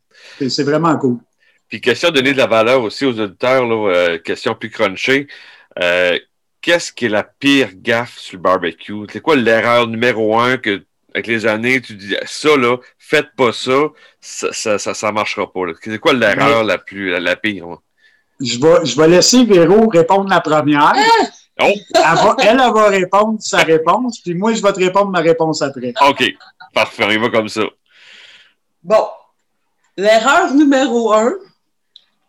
C'est 0.49 0.65
vraiment 0.65 0.97
cool. 0.99 1.17
Puis 1.69 1.81
question 1.81 2.11
de 2.11 2.17
donner 2.17 2.33
de 2.33 2.39
la 2.39 2.47
valeur 2.47 2.83
aussi 2.83 3.05
aux 3.05 3.19
auditeurs, 3.19 3.67
là, 3.67 4.19
question 4.19 4.55
plus 4.55 4.71
crunchée 4.71 5.29
qu'est-ce 6.67 6.93
qui 6.93 7.05
est 7.05 7.09
la 7.09 7.23
pire 7.23 7.71
gaffe 7.77 8.19
sur 8.19 8.39
le 8.39 8.43
barbecue? 8.43 9.07
C'est 9.13 9.21
quoi 9.21 9.37
l'erreur 9.37 9.87
numéro 9.87 10.37
un 10.37 10.57
que, 10.57 10.85
avec 11.15 11.29
les 11.29 11.47
années, 11.47 11.81
tu 11.81 11.95
dis 11.95 12.17
ça, 12.27 12.57
là, 12.57 12.77
faites 12.99 13.29
pas 13.37 13.53
ça, 13.53 13.79
ça, 14.21 14.79
ça, 14.79 14.95
ça, 14.95 15.13
marchera 15.13 15.51
pas. 15.51 15.61
C'est 15.81 16.01
quoi 16.01 16.13
l'erreur 16.13 16.65
la 16.65 16.79
plus 16.79 17.11
la, 17.11 17.37
pire? 17.37 17.69
Je 18.41 18.59
vais, 18.59 18.85
je 18.85 19.01
vais 19.01 19.07
laisser 19.07 19.45
Véro 19.45 19.89
répondre 19.89 20.29
la 20.29 20.41
première. 20.41 20.93
Ah! 20.97 21.27
Oh. 21.59 21.73
Elle, 22.39 22.49
elle, 22.49 22.57
va 22.57 22.89
répondre 22.89 23.39
sa 23.41 23.59
réponse, 23.59 24.21
puis 24.21 24.35
moi, 24.35 24.53
je 24.53 24.61
vais 24.61 24.73
te 24.73 24.81
répondre 24.81 25.11
ma 25.11 25.21
réponse 25.21 25.63
après. 25.63 25.95
OK. 26.07 26.25
Parfait, 26.75 27.05
on 27.07 27.11
y 27.11 27.17
va 27.17 27.31
comme 27.31 27.49
ça. 27.49 27.63
Bon. 28.83 29.07
L'erreur 29.97 30.53
numéro 30.53 31.15
un, 31.15 31.33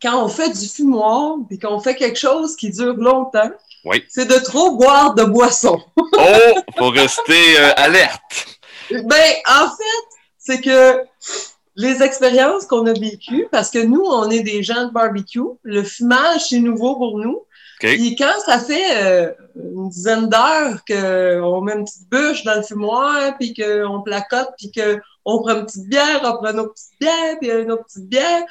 quand 0.02 0.24
on 0.24 0.30
fait 0.30 0.58
du 0.58 0.70
fumoir, 0.70 1.38
puis 1.50 1.60
qu'on 1.60 1.80
fait 1.80 1.96
quelque 1.96 2.18
chose 2.18 2.56
qui 2.56 2.70
dure 2.70 2.96
longtemps, 2.96 3.52
c'est 4.10 4.28
de 4.28 4.44
trop 4.44 4.78
boire 4.78 5.14
de 5.16 5.24
boissons. 5.24 5.82
oh, 5.98 6.60
faut 6.78 6.90
rester 6.90 7.60
euh, 7.60 7.72
alerte. 7.78 8.22
Ben, 8.92 9.34
en 9.48 9.68
fait, 9.68 10.18
c'est 10.38 10.62
que 10.62 11.04
les 11.76 12.02
expériences 12.02 12.66
qu'on 12.66 12.86
a 12.88 12.94
vécues, 12.94 13.48
parce 13.52 13.70
que 13.70 13.80
nous, 13.80 14.02
on 14.02 14.30
est 14.30 14.42
des 14.42 14.64
gens 14.64 14.86
de 14.86 14.92
barbecue, 14.92 15.42
le 15.64 15.84
fumage, 15.84 16.48
c'est 16.50 16.60
nouveau 16.60 16.96
pour 16.96 17.20
nous. 17.20 17.44
Puis 17.80 18.16
quand 18.16 18.40
ça 18.44 18.60
fait 18.60 19.04
euh, 19.04 19.32
une 19.56 19.90
dizaine 19.90 20.30
d'heures 20.30 20.84
qu'on 20.88 21.62
met 21.62 21.74
une 21.74 21.86
petite 21.86 22.10
bûche 22.10 22.44
dans 22.44 22.56
le 22.56 22.64
fumoir, 22.64 23.38
puis 23.38 23.54
qu'on 23.54 24.02
placote, 24.02 24.50
puis 24.58 24.72
qu'on 24.72 25.40
prend 25.40 25.60
une 25.60 25.66
petite 25.66 25.88
bière, 25.88 26.22
on 26.24 26.38
prend 26.38 26.52
une 26.52 26.60
autre 26.62 26.74
petite 26.74 27.00
bière, 27.00 27.38
puis 27.40 27.52
une 27.52 27.72
autre 27.72 27.86
petite 27.86 28.10
bière, 28.10 28.44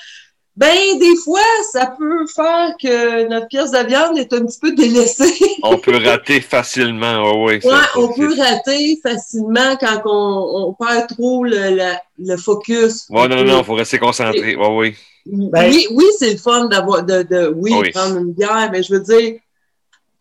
ben, 0.57 0.99
des 0.99 1.17
fois, 1.17 1.41
ça 1.71 1.95
peut 1.99 2.27
faire 2.35 2.71
que 2.81 3.29
notre 3.29 3.47
pièce 3.49 3.73
de 3.73 3.87
viande 3.87 4.17
est 4.17 4.33
un 4.33 4.47
petit 4.47 4.59
peu 4.59 4.73
délaissée. 4.75 5.35
on 5.63 5.77
peut 5.77 6.03
rater 6.03 6.41
facilement, 6.41 7.45
oui. 7.45 7.61
Ouais, 7.63 7.73
on 7.97 8.09
peut 8.15 8.35
rater 8.39 8.99
facilement 9.03 9.77
quand 9.79 10.03
on, 10.07 10.69
on 10.69 10.73
perd 10.73 11.09
trop 11.09 11.45
le, 11.45 11.93
le, 12.19 12.37
focus. 12.39 13.07
Ouais, 13.11 13.29
non, 13.29 13.45
non, 13.45 13.59
il 13.59 13.65
faut 13.65 13.75
rester 13.75 13.99
concentré. 13.99 14.57
Ouais, 14.57 14.69
oui. 14.71 14.97
Ben, 15.27 15.71
oui, 15.71 15.89
oui 15.91 16.05
c'est 16.19 16.33
le 16.33 16.39
fun 16.39 16.67
d'avoir, 16.67 17.03
de, 17.03 17.23
de, 17.23 17.53
oui, 17.55 17.91
prendre 17.93 18.17
une 18.17 18.33
bière, 18.33 18.71
mais 18.73 18.83
je 18.83 18.95
veux 18.95 19.01
dire, 19.01 19.35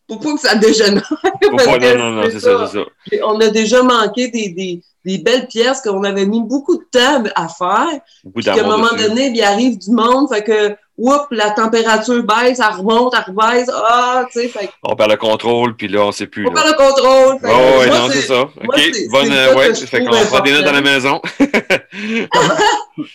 faut 0.08 0.18
pas 0.18 0.34
que 0.34 0.40
ça 0.40 0.56
dégénère. 0.56 1.14
non, 1.42 1.58
non, 1.98 2.12
non, 2.12 2.24
c'est 2.30 2.40
ça, 2.40 2.68
c'est 2.72 2.80
ça. 2.80 2.86
On 3.26 3.40
a 3.40 3.50
déjà 3.50 3.82
manqué 3.82 4.28
des, 4.28 4.50
des, 4.50 4.82
des 5.04 5.18
belles 5.18 5.48
pièces 5.48 5.82
qu'on 5.82 6.04
avait 6.04 6.26
mis 6.26 6.42
beaucoup 6.42 6.78
de 6.78 6.84
temps 6.92 7.24
à 7.36 7.48
faire. 7.48 8.00
Puis 8.34 8.44
qu'à 8.44 8.54
un 8.54 8.64
moment 8.64 8.96
donné, 8.98 9.32
il 9.34 9.42
arrive 9.42 9.78
du 9.78 9.92
monde, 9.92 10.28
fait 10.32 10.44
que, 10.44 10.76
oups, 10.98 11.28
la 11.32 11.52
température 11.52 12.24
baisse, 12.24 12.60
elle 12.60 12.76
remonte, 12.78 13.14
elle 13.16 13.34
rebaisse, 13.34 13.70
ah, 13.74 14.26
tu 14.32 14.42
sais, 14.42 14.48
fait 14.48 14.70
On 14.84 14.96
perd 14.96 15.12
le 15.12 15.18
contrôle, 15.18 15.76
puis 15.76 15.88
là, 15.88 16.02
on 16.06 16.12
sait 16.12 16.28
plus. 16.28 16.48
On 16.48 16.52
perd 16.52 16.68
le 16.68 16.74
contrôle. 16.74 17.38
Oh, 17.44 17.82
oui, 17.82 17.90
non, 17.90 18.08
c'est 18.12 18.22
ça. 18.22 18.42
OK, 18.42 18.92
bonne, 19.12 19.32
euh, 19.32 19.56
ouais, 19.56 19.74
fait 19.74 20.04
qu'on 20.04 20.26
prend 20.26 20.42
des 20.42 20.52
notes 20.52 20.68
à 20.68 20.72
la 20.72 20.82
maison. 20.82 21.22
tu 21.40 23.08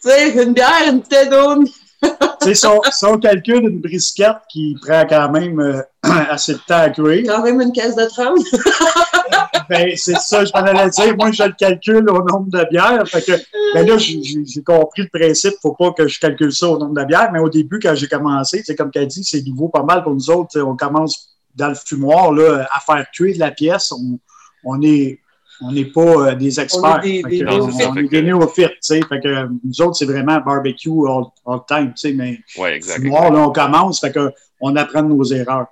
sais, 0.00 0.42
une 0.42 0.54
bière, 0.54 0.88
une 0.88 1.00
bouteille 1.00 1.28
d'eau, 1.28 1.64
sais, 2.42 2.54
son, 2.54 2.80
son 2.90 3.18
calcul 3.18 3.62
une 3.62 3.80
brisquette 3.80 4.38
qui 4.48 4.76
prend 4.80 5.04
quand 5.06 5.30
même 5.30 5.60
euh, 5.60 5.82
assez 6.02 6.54
de 6.54 6.58
temps 6.58 6.78
à 6.78 6.90
cuire. 6.90 7.22
Quand 7.26 7.42
même 7.42 7.60
une 7.60 7.72
caisse 7.72 7.96
de 7.96 8.04
30. 8.04 8.38
ben, 9.68 9.92
c'est 9.96 10.16
ça, 10.16 10.44
je 10.44 10.50
m'en 10.52 10.60
allais 10.60 10.90
dire. 10.90 11.16
Moi, 11.16 11.32
je 11.32 11.42
le 11.42 11.52
calcule 11.52 12.08
au 12.08 12.24
nombre 12.24 12.50
de 12.50 12.66
bières. 12.70 13.06
Fait 13.06 13.22
que, 13.22 13.32
ben 13.74 13.86
là, 13.86 13.96
j'ai 13.98 14.62
compris 14.62 15.02
le 15.02 15.18
principe. 15.18 15.54
Faut 15.62 15.74
pas 15.74 15.92
que 15.92 16.08
je 16.08 16.18
calcule 16.18 16.52
ça 16.52 16.68
au 16.68 16.78
nombre 16.78 17.00
de 17.00 17.04
bières. 17.04 17.30
Mais 17.32 17.40
au 17.40 17.48
début, 17.48 17.78
quand 17.78 17.94
j'ai 17.94 18.08
commencé, 18.08 18.62
c'est 18.64 18.74
comme 18.74 18.90
qu'elle 18.90 19.06
dit, 19.06 19.24
c'est 19.24 19.42
nouveau 19.46 19.68
pas 19.68 19.82
mal 19.82 20.02
pour 20.02 20.14
nous 20.14 20.30
autres. 20.30 20.60
On 20.60 20.76
commence 20.76 21.28
dans 21.54 21.68
le 21.68 21.74
fumoir 21.74 22.32
là, 22.32 22.66
à 22.72 22.80
faire 22.80 23.06
cuire 23.12 23.34
de 23.34 23.40
la 23.40 23.50
pièce. 23.50 23.92
On, 23.92 24.18
on 24.64 24.80
est 24.82 25.19
on 25.62 25.72
n'est 25.72 25.84
pas 25.84 26.00
euh, 26.00 26.34
des 26.34 26.58
experts. 26.60 27.00
On 27.02 27.06
est 27.06 27.22
des, 27.22 28.22
néophytes. 28.22 28.68
tu 28.68 28.76
sais. 28.80 29.00
Fait 29.08 29.20
que 29.20 29.48
nous 29.64 29.82
autres, 29.82 29.96
c'est 29.96 30.06
vraiment 30.06 30.38
barbecue 30.40 30.90
all, 31.08 31.24
all 31.46 31.60
time, 31.68 31.92
tu 31.94 32.08
sais. 32.08 32.12
Mais 32.12 32.40
ouais, 32.58 32.76
exact, 32.76 33.04
là, 33.04 33.30
on 33.32 33.50
commence, 33.50 34.00
fait 34.00 34.12
que 34.12 34.32
on 34.60 34.76
apprend 34.76 35.02
nos 35.02 35.24
erreurs. 35.24 35.66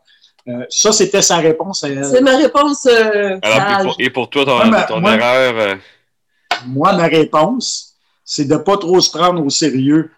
Euh, 0.49 0.65
ça, 0.71 0.93
c'était 0.93 1.23
sa 1.23 1.37
réponse. 1.37 1.81
C'est 1.81 2.23
ma 2.23 2.37
réponse. 2.37 2.87
Euh, 2.87 3.39
Alors, 3.43 3.97
et, 3.99 4.09
pour, 4.09 4.31
toi, 4.31 4.45
ton, 4.45 5.05
erreur? 5.05 5.55
Euh? 5.59 5.75
Moi, 6.67 6.93
ma 6.95 7.07
réponse, 7.07 7.95
c'est 8.25 8.47
de 8.47 8.55
ne 8.55 8.59
pas 8.59 8.79
trop 8.79 9.01
se 9.01 9.11
prendre 9.11 9.45
au 9.45 9.51
sérieux. 9.51 10.11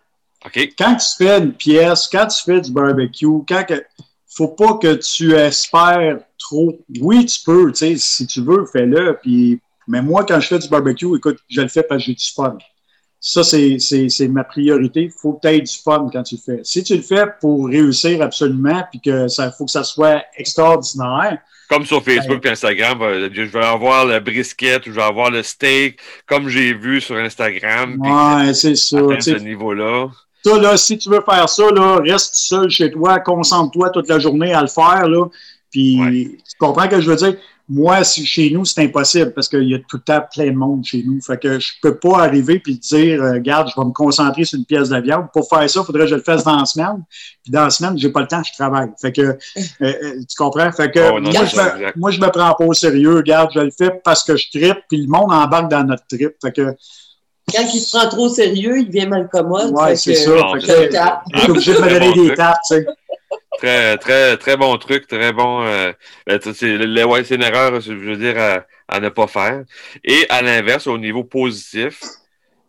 OK. 0.46 0.56
Quand 0.78 0.96
tu 0.96 1.06
fais 1.18 1.38
une 1.38 1.52
pièce, 1.52 2.08
quand 2.10 2.26
tu 2.28 2.42
fais 2.44 2.60
du 2.60 2.70
barbecue, 2.70 3.26
quand 3.48 3.64
que, 3.66 3.84
faut 4.28 4.48
pas 4.48 4.74
que 4.74 4.94
tu 4.94 5.34
espères 5.34 6.18
trop. 6.50 6.78
Oui, 7.00 7.24
tu 7.26 7.40
peux, 7.44 7.72
tu 7.72 7.78
sais, 7.78 7.94
si 7.96 8.26
tu 8.26 8.42
veux, 8.42 8.64
fais-le. 8.66 9.18
Puis, 9.22 9.60
mais 9.86 10.02
moi, 10.02 10.24
quand 10.24 10.40
je 10.40 10.48
fais 10.48 10.58
du 10.58 10.68
barbecue, 10.68 11.16
écoute, 11.16 11.38
je 11.48 11.60
le 11.60 11.68
fais 11.68 11.82
parce 11.82 12.02
que 12.02 12.06
j'ai 12.06 12.14
du 12.14 12.30
fun. 12.34 12.58
Ça, 13.22 13.42
c'est 13.44 14.28
ma 14.28 14.44
priorité. 14.44 15.02
Il 15.02 15.10
faut 15.10 15.34
que 15.34 15.40
tu 15.42 15.48
aies 15.48 15.60
du 15.60 15.72
fun 15.84 16.08
quand 16.12 16.22
tu 16.22 16.36
le 16.36 16.40
fais. 16.40 16.60
Si 16.64 16.82
tu 16.82 16.96
le 16.96 17.02
fais 17.02 17.26
pour 17.40 17.66
réussir 17.66 18.22
absolument, 18.22 18.82
puis 18.90 19.00
que 19.00 19.28
ça 19.28 19.52
faut 19.52 19.66
que 19.66 19.70
ça 19.70 19.84
soit 19.84 20.22
extraordinaire. 20.36 21.38
Comme 21.68 21.84
sur 21.84 22.02
Facebook 22.02 22.44
et 22.46 22.50
Instagram, 22.50 23.00
euh, 23.02 23.28
je 23.32 23.42
vais 23.42 23.64
avoir 23.64 24.04
le 24.04 24.18
brisket 24.18 24.86
ou 24.86 24.90
je 24.90 24.96
vais 24.96 25.02
avoir 25.02 25.30
le 25.30 25.42
steak, 25.42 26.00
comme 26.26 26.48
j'ai 26.48 26.74
vu 26.74 27.00
sur 27.00 27.16
Instagram. 27.16 28.00
Ouais, 28.00 28.54
c'est 28.54 28.74
ça. 28.74 28.98
À 28.98 29.20
ce 29.20 29.38
niveau-là. 29.38 30.08
Ça, 30.42 30.58
là, 30.58 30.76
si 30.78 30.96
tu 30.96 31.10
veux 31.10 31.20
faire 31.20 31.48
ça, 31.48 31.70
là, 31.70 32.00
reste 32.02 32.38
seul 32.38 32.70
chez 32.70 32.90
toi, 32.90 33.20
concentre-toi 33.20 33.90
toute 33.90 34.08
la 34.08 34.18
journée 34.18 34.54
à 34.54 34.62
le 34.62 34.68
faire, 34.68 35.06
là. 35.06 35.26
Puis, 35.70 36.38
tu 36.48 36.56
comprends 36.58 36.84
ce 36.84 36.88
que 36.88 37.00
je 37.00 37.10
veux 37.10 37.16
dire? 37.16 37.36
Moi, 37.72 38.02
chez 38.02 38.50
nous, 38.50 38.64
c'est 38.64 38.82
impossible 38.82 39.32
parce 39.32 39.48
qu'il 39.48 39.68
y 39.68 39.74
a 39.76 39.78
tout 39.78 39.98
le 39.98 40.02
temps 40.02 40.20
plein 40.34 40.46
de 40.46 40.56
monde 40.56 40.84
chez 40.84 41.04
nous. 41.06 41.20
Fait 41.20 41.40
que 41.40 41.60
je 41.60 41.70
peux 41.80 41.96
pas 41.96 42.24
arriver 42.24 42.58
puis 42.58 42.76
dire, 42.76 43.22
euh, 43.22 43.34
regarde, 43.34 43.70
je 43.72 43.80
vais 43.80 43.86
me 43.86 43.92
concentrer 43.92 44.44
sur 44.44 44.58
une 44.58 44.64
pièce 44.64 44.88
de 44.88 45.00
viande. 45.00 45.26
Pour 45.32 45.48
faire 45.48 45.70
ça, 45.70 45.80
il 45.80 45.86
faudrait 45.86 46.02
que 46.02 46.08
je 46.08 46.14
le 46.16 46.22
fasse 46.22 46.42
dans 46.42 46.56
la 46.56 46.64
semaine. 46.64 47.04
Puis 47.44 47.52
dans 47.52 47.62
la 47.62 47.70
semaine, 47.70 47.96
j'ai 47.96 48.10
pas 48.10 48.22
le 48.22 48.26
temps, 48.26 48.42
je 48.42 48.52
travaille. 48.54 48.88
Fait 49.00 49.12
que, 49.12 49.20
euh, 49.20 49.36
euh, 49.82 50.20
tu 50.28 50.34
comprends? 50.36 50.72
Fait 50.72 50.90
que, 50.90 50.98
oh, 50.98 51.20
moi, 51.20 51.30
je 51.30 51.56
me, 51.56 51.98
moi, 51.98 52.10
je 52.10 52.20
me 52.20 52.28
prends 52.28 52.52
pas 52.54 52.64
au 52.64 52.74
sérieux. 52.74 53.14
Regarde, 53.14 53.52
je 53.54 53.60
le 53.60 53.70
fais 53.70 53.92
parce 54.02 54.24
que 54.24 54.36
je 54.36 54.50
tripe, 54.50 54.78
puis 54.88 55.02
le 55.02 55.06
monde 55.06 55.32
embarque 55.32 55.70
dans 55.70 55.84
notre 55.84 56.06
trip. 56.08 56.32
Fait 56.42 56.50
que, 56.50 56.74
quand 57.54 57.62
il 57.72 57.80
se 57.80 57.96
prend 57.96 58.08
trop 58.08 58.26
au 58.26 58.28
sérieux, 58.28 58.78
il 58.78 58.88
devient 58.88 59.06
malcommode. 59.06 59.72
Oui, 59.74 59.96
c'est 59.96 60.16
ça. 60.16 60.32
Je 60.54 60.60
suis 60.60 61.50
obligé 61.50 61.74
de 61.74 61.80
me 61.80 61.88
donner 61.88 62.12
des 62.14 62.34
tapes, 62.34 62.58
tu 62.68 62.74
sais. 62.74 62.86
Très, 63.60 63.98
très, 63.98 64.38
très 64.38 64.56
bon 64.56 64.78
truc, 64.78 65.06
très 65.06 65.34
bon. 65.34 65.62
Euh, 65.66 65.92
ben, 66.26 66.40
c'est 66.40 66.76
une 66.76 67.42
erreur, 67.42 67.78
je 67.82 67.92
veux 67.92 68.16
dire, 68.16 68.64
à, 68.88 69.00
ne 69.00 69.10
pas 69.10 69.26
faire. 69.26 69.64
Et 70.02 70.24
à 70.30 70.40
l'inverse, 70.40 70.86
au 70.86 70.96
niveau 70.96 71.24
positif, 71.24 72.00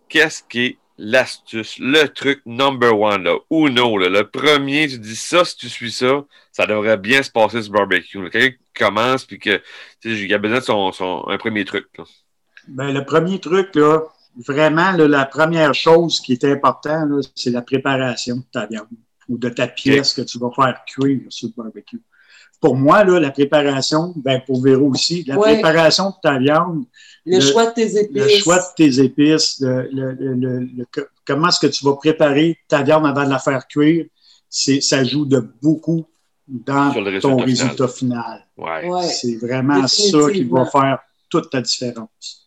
qu'est-ce 0.09 0.43
qui 0.43 0.65
est 0.65 0.77
l'astuce, 0.97 1.77
le 1.79 2.07
truc 2.07 2.41
number 2.45 2.99
one, 2.99 3.23
là, 3.23 3.37
ou 3.49 3.69
non, 3.69 3.95
là, 3.95 4.09
le 4.09 4.29
premier, 4.29 4.89
tu 4.89 4.99
dis 4.99 5.15
ça, 5.15 5.45
si 5.45 5.55
tu 5.55 5.69
suis 5.69 5.93
ça, 5.93 6.25
ça 6.51 6.65
devrait 6.65 6.97
bien 6.97 7.23
se 7.23 7.31
passer 7.31 7.61
ce 7.61 7.69
barbecue. 7.69 8.29
Quelqu'un 8.29 8.57
commence, 8.77 9.23
puis 9.23 9.39
que, 9.39 9.61
il 10.03 10.33
a 10.33 10.39
besoin 10.39 10.59
de 10.59 10.63
son, 10.65 10.91
son, 10.91 11.23
un 11.29 11.37
premier 11.37 11.63
truc. 11.63 11.87
Ben, 12.67 12.91
le 12.91 13.05
premier 13.05 13.39
truc, 13.39 13.73
là, 13.75 14.01
vraiment, 14.45 14.91
la 14.91 15.25
première 15.25 15.73
chose 15.73 16.19
qui 16.19 16.33
est 16.33 16.43
importante, 16.43 17.09
c'est 17.33 17.51
la 17.51 17.61
préparation 17.61 18.35
de 18.35 18.43
ta 18.51 18.65
viande 18.65 18.87
ou 19.31 19.37
de 19.37 19.49
ta 19.49 19.67
pièce 19.67 20.13
que 20.13 20.21
tu 20.21 20.37
vas 20.37 20.51
faire 20.53 20.83
cuire 20.85 21.21
sur 21.29 21.49
le 21.49 21.63
barbecue. 21.63 22.01
Pour 22.59 22.75
moi, 22.75 23.03
là, 23.03 23.19
la 23.19 23.31
préparation, 23.31 24.13
ben 24.17 24.41
pour 24.45 24.61
Véro 24.61 24.89
aussi, 24.89 25.23
la 25.23 25.37
préparation 25.37 26.09
de 26.09 26.15
ta 26.21 26.37
viande. 26.37 26.83
Le, 27.25 27.39
choix 27.39 27.67
de 27.67 27.73
tes 27.73 27.97
épices. 27.97 28.21
Le 28.21 28.29
choix 28.29 28.57
de 28.57 28.75
tes 28.75 28.99
épices, 28.99 29.57
le, 29.61 30.85
comment 31.25 31.47
est-ce 31.47 31.59
que 31.59 31.67
tu 31.67 31.85
vas 31.85 31.95
préparer 31.95 32.59
ta 32.67 32.83
viande 32.83 33.05
avant 33.05 33.23
de 33.23 33.29
la 33.29 33.39
faire 33.39 33.65
cuire, 33.67 34.05
ça 34.49 35.03
joue 35.03 35.25
de 35.25 35.39
beaucoup 35.61 36.05
dans 36.47 36.93
ton 37.19 37.37
résultat 37.37 37.87
final. 37.87 38.45
C'est 39.09 39.37
vraiment 39.37 39.87
ça 39.87 40.31
qui 40.31 40.43
va 40.43 40.65
faire 40.65 40.99
toute 41.29 41.53
la 41.53 41.61
différence. 41.61 42.40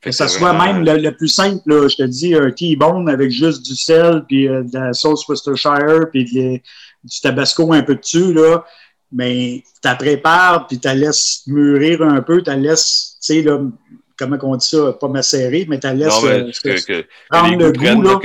Que 0.00 0.12
ça 0.12 0.28
soit 0.28 0.52
même 0.52 0.84
le, 0.84 1.10
plus 1.10 1.28
simple, 1.28 1.88
je 1.88 1.96
te 1.96 2.02
dis, 2.04 2.34
un 2.34 2.50
T-bone 2.50 3.08
avec 3.08 3.30
juste 3.30 3.64
du 3.64 3.74
sel, 3.74 4.24
puis 4.28 4.48
euh, 4.48 4.62
de 4.62 4.78
la 4.78 4.92
sauce 4.92 5.26
Worcestershire, 5.26 6.08
puis 6.12 6.24
du 6.24 7.20
tabasco 7.20 7.72
un 7.72 7.82
peu 7.82 7.96
dessus, 7.96 8.32
là. 8.32 8.64
Mais 9.10 9.64
tu 9.64 9.88
la 9.88 9.96
prépares, 9.96 10.66
puis 10.66 10.78
tu 10.78 10.86
la 10.86 10.94
laisses 10.94 11.42
mûrir 11.46 12.02
un 12.02 12.20
peu, 12.20 12.42
tu 12.42 12.50
la 12.50 12.56
laisses, 12.56 13.16
tu 13.20 13.34
sais, 13.34 13.42
là, 13.42 13.58
comment 14.18 14.36
on 14.42 14.56
dit 14.56 14.66
ça, 14.66 14.92
pas 14.92 15.08
macérer, 15.08 15.66
mais 15.68 15.80
tu 15.80 15.86
la 15.86 15.94
laisses 15.94 16.24
euh, 16.24 17.02
prendre 17.30 17.56
le 17.56 17.72
goût. 17.72 18.02
Là, 18.02 18.20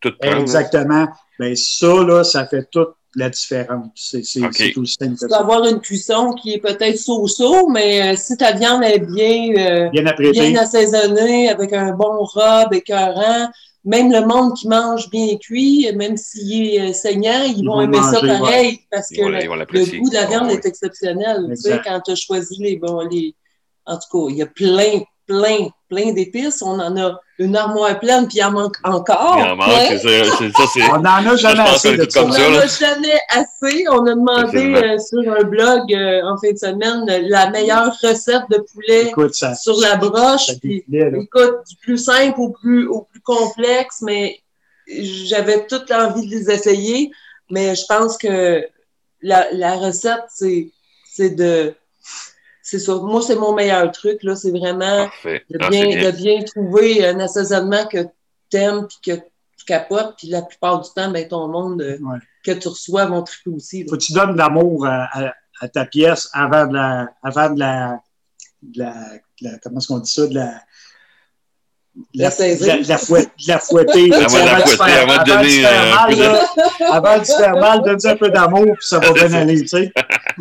tout, 0.00 0.12
Exactement. 0.20 1.08
Ben, 1.38 1.54
ça, 1.56 2.04
là, 2.04 2.24
ça 2.24 2.46
fait 2.46 2.68
tout 2.70 2.88
la 3.16 3.30
différence. 3.30 4.16
C'est 4.22 4.70
tout 4.72 4.86
simple. 4.86 5.16
Tu 5.18 5.26
dois 5.28 5.38
avoir 5.38 5.66
une 5.66 5.80
cuisson 5.80 6.32
qui 6.32 6.54
est 6.54 6.58
peut-être 6.58 6.98
so-so, 6.98 7.68
mais 7.68 8.14
euh, 8.14 8.16
si 8.16 8.36
ta 8.36 8.52
viande 8.52 8.82
est 8.82 8.98
bien, 8.98 9.54
euh, 9.56 9.90
bien, 9.90 10.56
assaisonnée, 10.56 11.48
avec 11.48 11.72
un 11.72 11.92
bon 11.92 12.24
robe 12.24 12.72
écœurant, 12.72 13.50
même 13.84 14.10
le 14.10 14.26
monde 14.26 14.54
qui 14.56 14.66
mange 14.66 15.10
bien 15.10 15.36
cuit, 15.36 15.90
même 15.94 16.16
s'il 16.16 16.74
est 16.74 16.90
euh, 16.90 16.92
saignant, 16.92 17.42
ils, 17.44 17.64
vont, 17.64 17.80
aimer 17.82 17.98
ça 17.98 18.20
pareil 18.20 18.80
parce 18.90 19.10
que 19.10 19.20
le, 19.20 19.46
goût 20.00 20.08
de 20.08 20.14
la 20.14 20.26
viande 20.26 20.50
est 20.50 20.64
exceptionnel. 20.64 21.46
Tu 21.50 21.56
sais, 21.56 21.80
quand 21.84 22.00
tu 22.00 22.12
as 22.12 22.16
choisi 22.16 22.56
les 22.62 22.76
bons. 22.76 23.00
Les... 23.10 23.34
En 23.86 23.98
tout 23.98 24.26
cas, 24.26 24.30
il 24.30 24.36
y 24.36 24.42
a 24.42 24.46
plein, 24.46 25.02
plein, 25.26 25.68
plein 25.88 26.12
d'épices. 26.12 26.62
On 26.62 26.78
en 26.78 26.96
a 26.96 27.20
une 27.38 27.56
armoire 27.56 27.98
pleine, 27.98 28.28
puis 28.28 28.38
il 28.38 28.44
en 28.44 28.52
manque 28.52 28.76
encore. 28.84 29.36
Il 29.38 29.50
en 29.50 29.56
manque, 29.56 29.68
c'est 30.00 30.24
ça. 30.24 30.92
On 30.92 31.00
n'en 31.00 31.32
a 31.32 31.36
jamais 31.36 31.60
assez 31.60 31.96
de 31.96 32.08
On 32.18 32.28
n'en 32.28 32.34
a 32.34 32.66
jamais 32.66 33.20
assez. 33.30 33.84
On 33.90 34.06
a 34.06 34.14
demandé 34.14 34.74
euh, 34.74 34.98
sur 34.98 35.32
un 35.32 35.44
blog 35.44 35.92
euh, 35.92 36.22
en 36.24 36.36
fin 36.38 36.52
de 36.52 36.58
semaine 36.58 37.04
la 37.28 37.50
meilleure 37.50 37.92
recette 38.02 38.42
de 38.50 38.58
poulet 38.72 39.12
sur 39.54 39.80
la 39.80 39.96
broche. 39.96 40.50
écoute, 40.62 41.56
du 41.68 41.76
plus 41.82 41.98
simple 41.98 42.40
au 42.40 42.50
plus, 42.50 42.86
au 42.86 43.02
plus 43.02 43.20
complexe, 43.20 44.00
mais 44.02 44.40
j'avais 44.86 45.66
toute 45.66 45.90
l'envie 45.90 46.28
de 46.28 46.34
les 46.34 46.50
essayer. 46.50 47.10
Mais 47.50 47.74
je 47.74 47.84
pense 47.86 48.16
que 48.16 48.64
la, 49.22 49.46
la 49.52 49.76
recette, 49.76 50.24
c'est 50.30 51.30
de 51.30 51.74
c'est 52.64 52.78
ça. 52.78 52.94
Moi, 52.94 53.20
c'est 53.20 53.36
mon 53.36 53.54
meilleur 53.54 53.92
truc. 53.92 54.22
Là, 54.22 54.34
c'est 54.34 54.50
vraiment 54.50 55.04
de 55.24 55.58
ah, 55.60 55.68
bien, 55.68 55.84
de 55.84 56.10
bien, 56.16 56.42
trouver 56.42 57.06
un 57.06 57.20
assaisonnement 57.20 57.86
que 57.86 58.06
tu 58.50 58.56
aimes 58.56 58.88
puis 58.88 58.96
que 59.04 59.20
tu 59.20 59.64
capotes. 59.66 60.14
Puis 60.16 60.28
la 60.28 60.40
plupart 60.40 60.80
du 60.80 60.88
temps, 60.96 61.10
ben, 61.10 61.28
ton 61.28 61.46
monde 61.46 61.82
euh, 61.82 61.98
que 62.42 62.52
tu 62.52 62.68
reçois 62.68 63.04
vont 63.04 63.22
triper 63.22 63.50
aussi. 63.50 63.86
Faut 63.86 63.96
que 63.96 64.02
tu 64.02 64.14
donnes 64.14 64.32
de 64.32 64.38
l'amour 64.38 64.86
à, 64.86 65.34
ta 65.74 65.84
pièce 65.84 66.30
avant 66.32 66.66
de 66.66 66.72
la. 66.72 67.10
Avant 67.22 67.50
de 67.50 67.60
la, 67.60 68.00
de 68.62 68.80
la, 68.80 69.58
comment 69.62 69.78
est-ce 69.78 69.88
qu'on 69.88 69.98
dit 69.98 70.10
ça? 70.10 70.26
De 70.26 70.34
la. 70.34 70.62
La, 72.14 72.30
la, 72.30 72.76
la, 72.80 72.98
fouette, 72.98 73.30
la 73.46 73.58
fouetter. 73.58 74.12
Avant, 74.12 74.24
de 74.24 74.68
fouetter, 74.68 74.92
avant 74.92 75.22
de 75.22 75.28
donner. 75.28 75.64
Avant 76.90 77.18
de 77.18 77.24
se 77.24 77.36
faire 77.36 77.56
mal, 77.56 77.82
donne 77.82 77.98
un 78.04 78.16
peu 78.16 78.30
d'amour, 78.30 78.64
puis 78.64 78.86
ça 78.88 78.98
va 78.98 79.12
bien 79.12 79.32
aller, 79.34 79.60
tu 79.60 79.68
sais. 79.68 79.92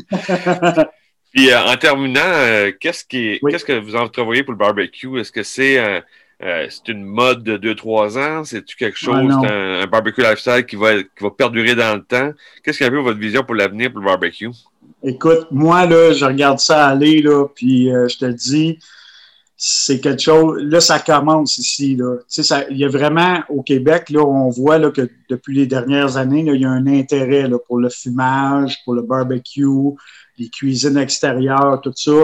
Puis 1.33 1.49
euh, 1.49 1.59
en 1.65 1.75
terminant, 1.77 2.21
euh, 2.23 2.71
qu'est-ce 2.79 3.03
qui 3.03 3.39
qu'est-ce 3.49 3.65
que 3.65 3.79
vous 3.79 3.95
entrevoyez 3.95 4.43
pour 4.43 4.53
le 4.53 4.57
barbecue? 4.57 5.19
Est-ce 5.19 5.31
que 5.31 5.43
c'est 5.43 5.79
euh, 5.79 6.67
c'est 6.69 6.89
une 6.89 7.03
mode 7.03 7.43
de 7.43 7.57
2-3 7.57 8.19
ans? 8.19 8.43
C'est-tu 8.43 8.75
quelque 8.75 8.97
chose, 8.97 9.31
un, 9.49 9.87
barbecue 9.87 10.21
lifestyle 10.21 10.65
qui 10.65 10.75
va, 10.75 11.01
qui 11.01 11.23
va 11.23 11.31
perdurer 11.31 11.73
dans 11.73 11.95
le 11.95 12.03
temps? 12.03 12.31
Qu'est-ce 12.63 12.77
qui 12.77 12.83
est 12.83 12.87
un 12.87 12.91
peu 12.91 12.99
votre 12.99 13.19
vision 13.19 13.43
pour 13.43 13.55
l'avenir 13.55 13.91
pour 13.91 14.01
le 14.01 14.05
barbecue? 14.05 14.49
Écoute, 15.03 15.47
moi, 15.51 15.85
là, 15.85 16.11
je 16.11 16.25
regarde 16.25 16.59
ça 16.59 16.87
aller, 16.87 17.21
là, 17.21 17.47
puis 17.55 17.85
je 17.85 18.17
te 18.17 18.25
dis, 18.25 18.77
c'est 19.55 20.01
quelque 20.01 20.21
chose. 20.21 20.61
Là, 20.61 20.81
ça 20.81 20.99
commence 20.99 21.57
ici. 21.57 21.95
Là. 21.95 22.17
Ça, 22.27 22.65
il 22.69 22.77
y 22.77 22.83
a 22.83 22.89
vraiment 22.89 23.41
au 23.47 23.61
Québec, 23.61 24.09
là, 24.09 24.19
on 24.19 24.49
voit 24.49 24.77
là, 24.77 24.91
que 24.91 25.09
depuis 25.29 25.55
les 25.55 25.67
dernières 25.67 26.17
années, 26.17 26.43
là, 26.43 26.53
il 26.53 26.61
y 26.61 26.65
a 26.65 26.69
un 26.69 26.85
intérêt 26.87 27.47
là, 27.47 27.57
pour 27.65 27.77
le 27.77 27.87
fumage, 27.87 28.75
pour 28.83 28.95
le 28.95 29.03
barbecue, 29.03 29.95
les 30.37 30.49
cuisines 30.49 30.97
extérieures, 30.97 31.79
tout 31.81 31.93
ça. 31.95 32.23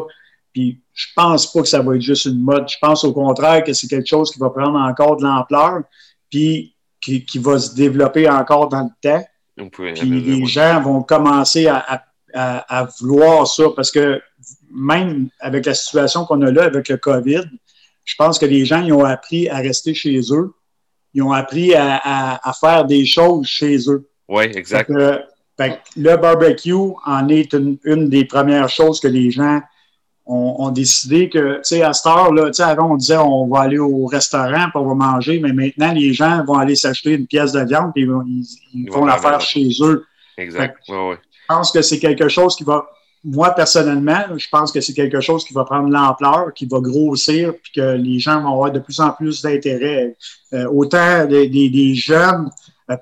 Puis 0.53 0.81
je 0.93 1.07
pense 1.15 1.51
pas 1.51 1.61
que 1.61 1.67
ça 1.67 1.81
va 1.81 1.95
être 1.95 2.01
juste 2.01 2.25
une 2.25 2.41
mode. 2.41 2.67
Je 2.67 2.77
pense 2.81 3.03
au 3.03 3.13
contraire 3.13 3.63
que 3.63 3.73
c'est 3.73 3.87
quelque 3.87 4.07
chose 4.07 4.31
qui 4.31 4.39
va 4.39 4.49
prendre 4.49 4.79
encore 4.79 5.17
de 5.17 5.23
l'ampleur, 5.23 5.81
puis 6.29 6.75
qui, 7.01 7.25
qui, 7.25 7.39
va 7.39 7.59
se 7.59 7.75
développer 7.75 8.29
encore 8.29 8.67
dans 8.67 8.83
le 8.83 8.89
temps. 9.01 9.25
Puis 9.71 10.21
les 10.21 10.45
gens 10.45 10.81
vont 10.81 11.03
commencer 11.03 11.67
à, 11.67 12.03
à, 12.33 12.79
à, 12.79 12.89
vouloir 12.99 13.47
ça 13.47 13.65
parce 13.75 13.91
que 13.91 14.21
même 14.71 15.29
avec 15.39 15.65
la 15.65 15.73
situation 15.73 16.25
qu'on 16.25 16.41
a 16.41 16.51
là 16.51 16.63
avec 16.63 16.89
le 16.89 16.97
COVID, 16.97 17.43
je 18.05 18.15
pense 18.17 18.39
que 18.39 18.45
les 18.45 18.65
gens 18.65 18.81
ils 18.81 18.93
ont 18.93 19.03
appris 19.03 19.49
à 19.49 19.57
rester 19.57 19.93
chez 19.93 20.19
eux. 20.31 20.53
Ils 21.13 21.23
ont 21.23 21.31
appris 21.31 21.73
à, 21.73 22.39
à 22.43 22.53
faire 22.53 22.85
des 22.85 23.05
choses 23.05 23.47
chez 23.47 23.77
eux. 23.89 24.09
Oui, 24.27 24.43
exact 24.43 24.91
le 25.97 26.15
barbecue 26.15 26.73
en 27.05 27.27
est 27.29 27.53
une, 27.53 28.09
des 28.09 28.25
premières 28.25 28.69
choses 28.69 28.99
que 28.99 29.07
les 29.07 29.31
gens 29.31 29.61
ont, 30.25 30.69
décidé 30.69 31.27
que, 31.27 31.55
tu 31.55 31.63
sais, 31.63 31.81
à 31.81 31.91
cette 31.91 32.05
heure-là, 32.05 32.47
tu 32.47 32.53
sais, 32.53 32.63
avant, 32.63 32.91
on 32.91 32.97
disait 32.97 33.17
on 33.17 33.47
va 33.47 33.61
aller 33.61 33.79
au 33.79 34.05
restaurant 34.05 34.67
pour 34.71 34.83
on 34.83 34.89
va 34.89 34.93
manger, 34.93 35.39
mais 35.39 35.53
maintenant, 35.53 35.91
les 35.91 36.13
gens 36.13 36.43
vont 36.45 36.53
aller 36.53 36.75
s'acheter 36.75 37.13
une 37.13 37.25
pièce 37.25 37.51
de 37.51 37.61
viande 37.61 37.91
et 37.95 38.01
ils, 38.01 38.91
vont 38.91 39.05
la 39.05 39.17
faire 39.17 39.41
chez 39.41 39.67
eux. 39.81 40.05
Exact. 40.37 40.77
Je 40.87 41.15
pense 41.47 41.71
que 41.71 41.81
c'est 41.81 41.97
quelque 41.97 42.29
chose 42.29 42.55
qui 42.55 42.63
va 42.63 42.85
moi, 43.23 43.51
personnellement, 43.51 44.37
je 44.37 44.47
pense 44.49 44.71
que 44.71 44.79
c'est 44.79 44.93
quelque 44.93 45.19
chose 45.19 45.43
qui 45.43 45.53
va 45.53 45.65
prendre 45.65 45.89
l'ampleur, 45.89 46.53
qui 46.53 46.65
va 46.65 46.79
grossir, 46.79 47.53
puis 47.61 47.73
que 47.75 47.95
les 47.95 48.19
gens 48.19 48.41
vont 48.41 48.53
avoir 48.53 48.71
de 48.71 48.79
plus 48.79 48.99
en 48.99 49.11
plus 49.11 49.41
d'intérêt. 49.41 50.15
Euh, 50.53 50.65
autant 50.67 51.25
des, 51.25 51.95
jeunes, 51.95 52.49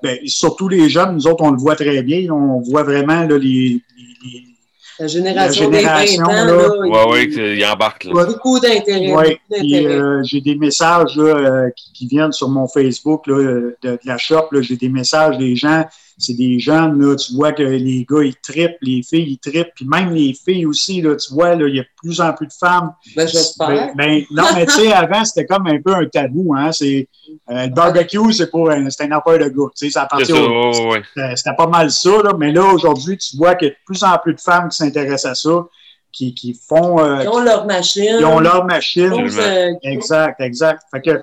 ben, 0.02 0.18
surtout 0.26 0.68
les 0.68 0.88
jeunes, 0.88 1.14
nous 1.14 1.26
autres, 1.26 1.42
on 1.42 1.50
le 1.50 1.58
voit 1.58 1.76
très 1.76 2.02
bien. 2.02 2.30
On 2.30 2.60
voit 2.60 2.82
vraiment 2.82 3.24
là, 3.24 3.38
les, 3.38 3.80
la 4.98 5.06
génération, 5.06 5.70
des 5.70 5.82
20 5.82 6.24
ans, 6.24 6.44
là, 6.44 7.06
oui, 7.08 7.32
il 7.32 7.64
embarque. 7.64 8.04
Là. 8.04 8.26
Beaucoup 8.26 8.58
d'intérêt. 8.58 9.14
Oui, 9.14 9.86
euh, 9.86 10.20
j'ai 10.24 10.40
des 10.40 10.56
messages 10.56 11.16
là, 11.16 11.70
qui, 11.94 12.06
viennent 12.08 12.32
sur 12.32 12.48
mon 12.48 12.66
Facebook 12.66 13.28
là, 13.28 13.36
de, 13.36 13.76
de, 13.82 13.98
la 14.04 14.18
shop. 14.18 14.48
J'ai 14.60 14.76
des 14.76 14.88
messages 14.88 15.38
des 15.38 15.54
gens 15.54 15.84
c'est 16.18 16.34
des 16.34 16.58
jeunes, 16.58 17.00
là, 17.00 17.14
tu 17.14 17.32
vois 17.34 17.52
que 17.52 17.62
les 17.62 18.04
gars, 18.08 18.22
ils 18.24 18.34
trippent, 18.34 18.78
les 18.82 19.02
filles, 19.02 19.32
ils 19.32 19.38
trippent, 19.38 19.72
puis 19.74 19.86
même 19.86 20.12
les 20.12 20.34
filles 20.34 20.66
aussi, 20.66 21.00
là, 21.00 21.14
tu 21.14 21.32
vois, 21.32 21.54
là, 21.54 21.68
il 21.68 21.76
y 21.76 21.78
a 21.78 21.84
de 21.84 21.88
plus 21.96 22.20
en 22.20 22.32
plus 22.32 22.48
de 22.48 22.52
femmes. 22.52 22.92
Ben, 23.14 23.26
j'espère. 23.26 23.94
Ben, 23.94 23.96
ben 23.96 24.24
non, 24.32 24.44
mais 24.54 24.66
tu 24.66 24.72
sais, 24.72 24.92
avant, 24.92 25.24
c'était 25.24 25.46
comme 25.46 25.66
un 25.68 25.80
peu 25.80 25.94
un 25.94 26.06
tabou, 26.06 26.54
hein, 26.56 26.72
c'est, 26.72 27.08
euh, 27.50 27.66
le 27.66 27.72
barbecue, 27.72 28.32
c'est 28.32 28.50
pour, 28.50 28.70
c'est 28.90 29.04
une 29.04 29.12
affaire 29.12 29.38
de 29.38 29.48
gars, 29.48 29.70
tu 29.76 29.86
sais, 29.86 29.90
ça 29.90 30.02
appartient 30.02 30.32
au, 30.32 30.94
C'était 31.36 31.56
pas 31.56 31.68
mal 31.68 31.90
ça, 31.90 32.22
là, 32.22 32.32
mais 32.36 32.50
là, 32.50 32.64
aujourd'hui, 32.64 33.16
tu 33.16 33.36
vois 33.36 33.54
qu'il 33.54 33.68
y 33.68 33.70
a 33.70 33.74
de 33.74 33.78
plus 33.86 34.02
en 34.02 34.18
plus 34.18 34.34
de 34.34 34.40
femmes 34.40 34.68
qui 34.68 34.76
s'intéressent 34.76 35.30
à 35.30 35.34
ça. 35.34 35.66
Qui, 36.10 36.34
qui 36.34 36.54
font. 36.54 36.98
Euh, 37.00 37.22
ils 37.22 37.28
ont 37.28 37.40
leur 37.40 37.66
machine. 37.66 38.16
Ils 38.18 38.24
ont 38.24 38.40
leur 38.40 38.64
machine. 38.64 39.12
Exact, 39.82 40.40
exact. 40.40 40.82
Fait 40.90 41.02
que 41.02 41.22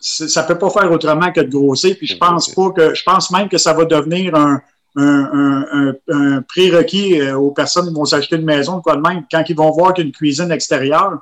ça 0.00 0.42
peut 0.44 0.58
pas 0.58 0.70
faire 0.70 0.90
autrement 0.92 1.32
que 1.32 1.40
de 1.40 1.50
grossir. 1.50 1.96
Puis 1.96 2.06
je 2.06 2.16
pense 2.16 2.48
pas 2.54 2.70
que 2.70 2.94
je 2.94 3.02
pense 3.02 3.30
même 3.30 3.48
que 3.48 3.58
ça 3.58 3.72
va 3.72 3.84
devenir 3.84 4.34
un, 4.34 4.60
un, 4.96 5.94
un, 6.08 6.42
prérequis 6.42 7.20
euh, 7.20 7.36
aux 7.36 7.50
personnes 7.50 7.88
qui 7.88 7.94
vont 7.94 8.04
s'acheter 8.04 8.36
une 8.36 8.44
maison, 8.44 8.80
quoi 8.80 8.96
de 8.96 9.00
même. 9.00 9.24
Quand 9.30 9.44
ils 9.48 9.56
vont 9.56 9.70
voir 9.70 9.94
qu'une 9.94 10.12
cuisine 10.12 10.50
extérieure 10.50 11.18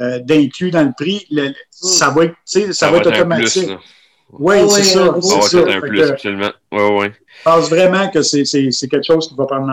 euh, 0.00 0.18
d'inclus 0.20 0.70
dans 0.70 0.82
le 0.82 0.92
prix, 0.96 1.26
ça 1.70 2.10
va 2.10 2.24
être, 2.24 2.34
ça, 2.44 2.90
va 2.90 2.98
être 2.98 3.08
automatique. 3.08 3.70
oui, 4.32 4.56
c'est 4.70 4.82
ça. 4.84 5.14
C'est 5.42 5.74
un 5.74 5.80
plus, 5.80 6.02
absolument. 6.02 6.50
Ouais, 6.72 6.98
ouais. 6.98 7.12
Je 7.26 7.44
pense 7.44 7.68
vraiment 7.68 8.08
que 8.10 8.22
c'est 8.22 8.44
quelque 8.44 9.06
chose 9.06 9.28
qui 9.28 9.34
va 9.36 9.46
prendre 9.46 9.66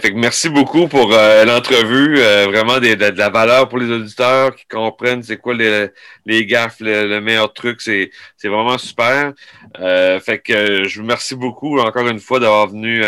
fait 0.00 0.12
merci 0.12 0.48
beaucoup 0.48 0.88
pour 0.88 1.12
euh, 1.12 1.44
l'entrevue. 1.44 2.18
Euh, 2.18 2.46
vraiment 2.46 2.78
de, 2.78 3.16
la 3.16 3.30
valeur 3.30 3.68
pour 3.68 3.78
les 3.78 3.90
auditeurs 3.90 4.54
qui 4.54 4.66
comprennent 4.66 5.22
c'est 5.22 5.36
quoi 5.36 5.54
les, 5.54 5.88
les 6.26 6.46
gaffes, 6.46 6.76
le, 6.80 7.20
meilleur 7.20 7.52
truc. 7.52 7.80
C'est 7.80 8.10
vraiment 8.44 8.78
super. 8.78 9.32
Euh, 9.80 10.20
fait 10.20 10.38
que 10.38 10.84
je 10.84 10.96
vous 10.96 11.02
remercie 11.02 11.34
beaucoup 11.34 11.78
encore 11.78 12.08
une 12.08 12.20
fois 12.20 12.40
d'avoir 12.40 12.68
venu 12.68 13.02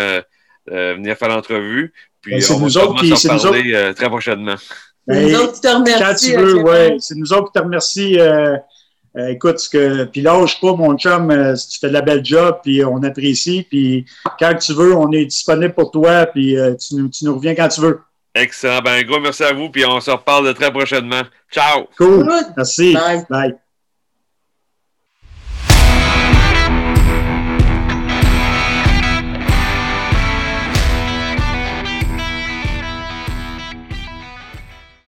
venir 0.67 1.17
faire 1.17 1.29
l'entrevue. 1.29 1.93
Puis 2.21 2.33
ben, 2.33 2.43
on 2.51 2.59
va 2.59 3.17
se 3.17 3.27
parler 3.27 3.93
très 3.95 4.09
prochainement. 4.09 4.57
C'est 5.09 5.27
nous 5.27 5.35
autres 5.35 5.55
qui 5.55 5.61
te 5.61 5.69
remercions. 5.69 6.07
Quand 6.07 6.15
tu 6.15 6.37
veux, 6.37 6.57
ouais. 6.63 6.97
C'est 7.01 7.17
nous 7.17 7.33
autres 7.33 7.47
qui 7.47 7.59
te 7.59 7.59
remercions. 7.59 8.61
Euh, 9.17 9.29
écoute, 9.29 9.59
ce 9.59 9.69
que, 9.69 10.05
puis 10.05 10.21
lâche 10.21 10.61
pas, 10.61 10.75
mon 10.75 10.97
chum, 10.97 11.31
euh, 11.31 11.55
tu 11.55 11.81
fais 11.81 11.89
de 11.89 11.93
la 11.93 12.03
belle 12.03 12.25
job, 12.25 12.59
puis 12.63 12.85
on 12.85 13.03
apprécie, 13.03 13.67
puis 13.69 14.07
quand 14.39 14.55
tu 14.55 14.73
veux, 14.73 14.95
on 14.95 15.11
est 15.11 15.25
disponible 15.25 15.75
pour 15.75 15.91
toi, 15.91 16.27
puis 16.27 16.57
euh, 16.57 16.75
tu, 16.77 16.95
nous, 16.95 17.09
tu 17.09 17.25
nous 17.25 17.35
reviens 17.35 17.55
quand 17.55 17.69
tu 17.69 17.81
veux. 17.81 18.01
Excellent. 18.35 18.81
Ben, 18.81 18.93
un 18.93 19.03
gros 19.03 19.19
merci 19.19 19.43
à 19.43 19.53
vous, 19.53 19.69
puis 19.69 19.85
on 19.85 20.01
se 20.01 20.13
reparle 20.13 20.55
très 20.55 20.71
prochainement. 20.71 21.23
Ciao! 21.51 21.89
Cool. 21.99 22.31
Merci. 22.57 22.95
Bye. 22.95 23.27
Bye. 23.29 23.55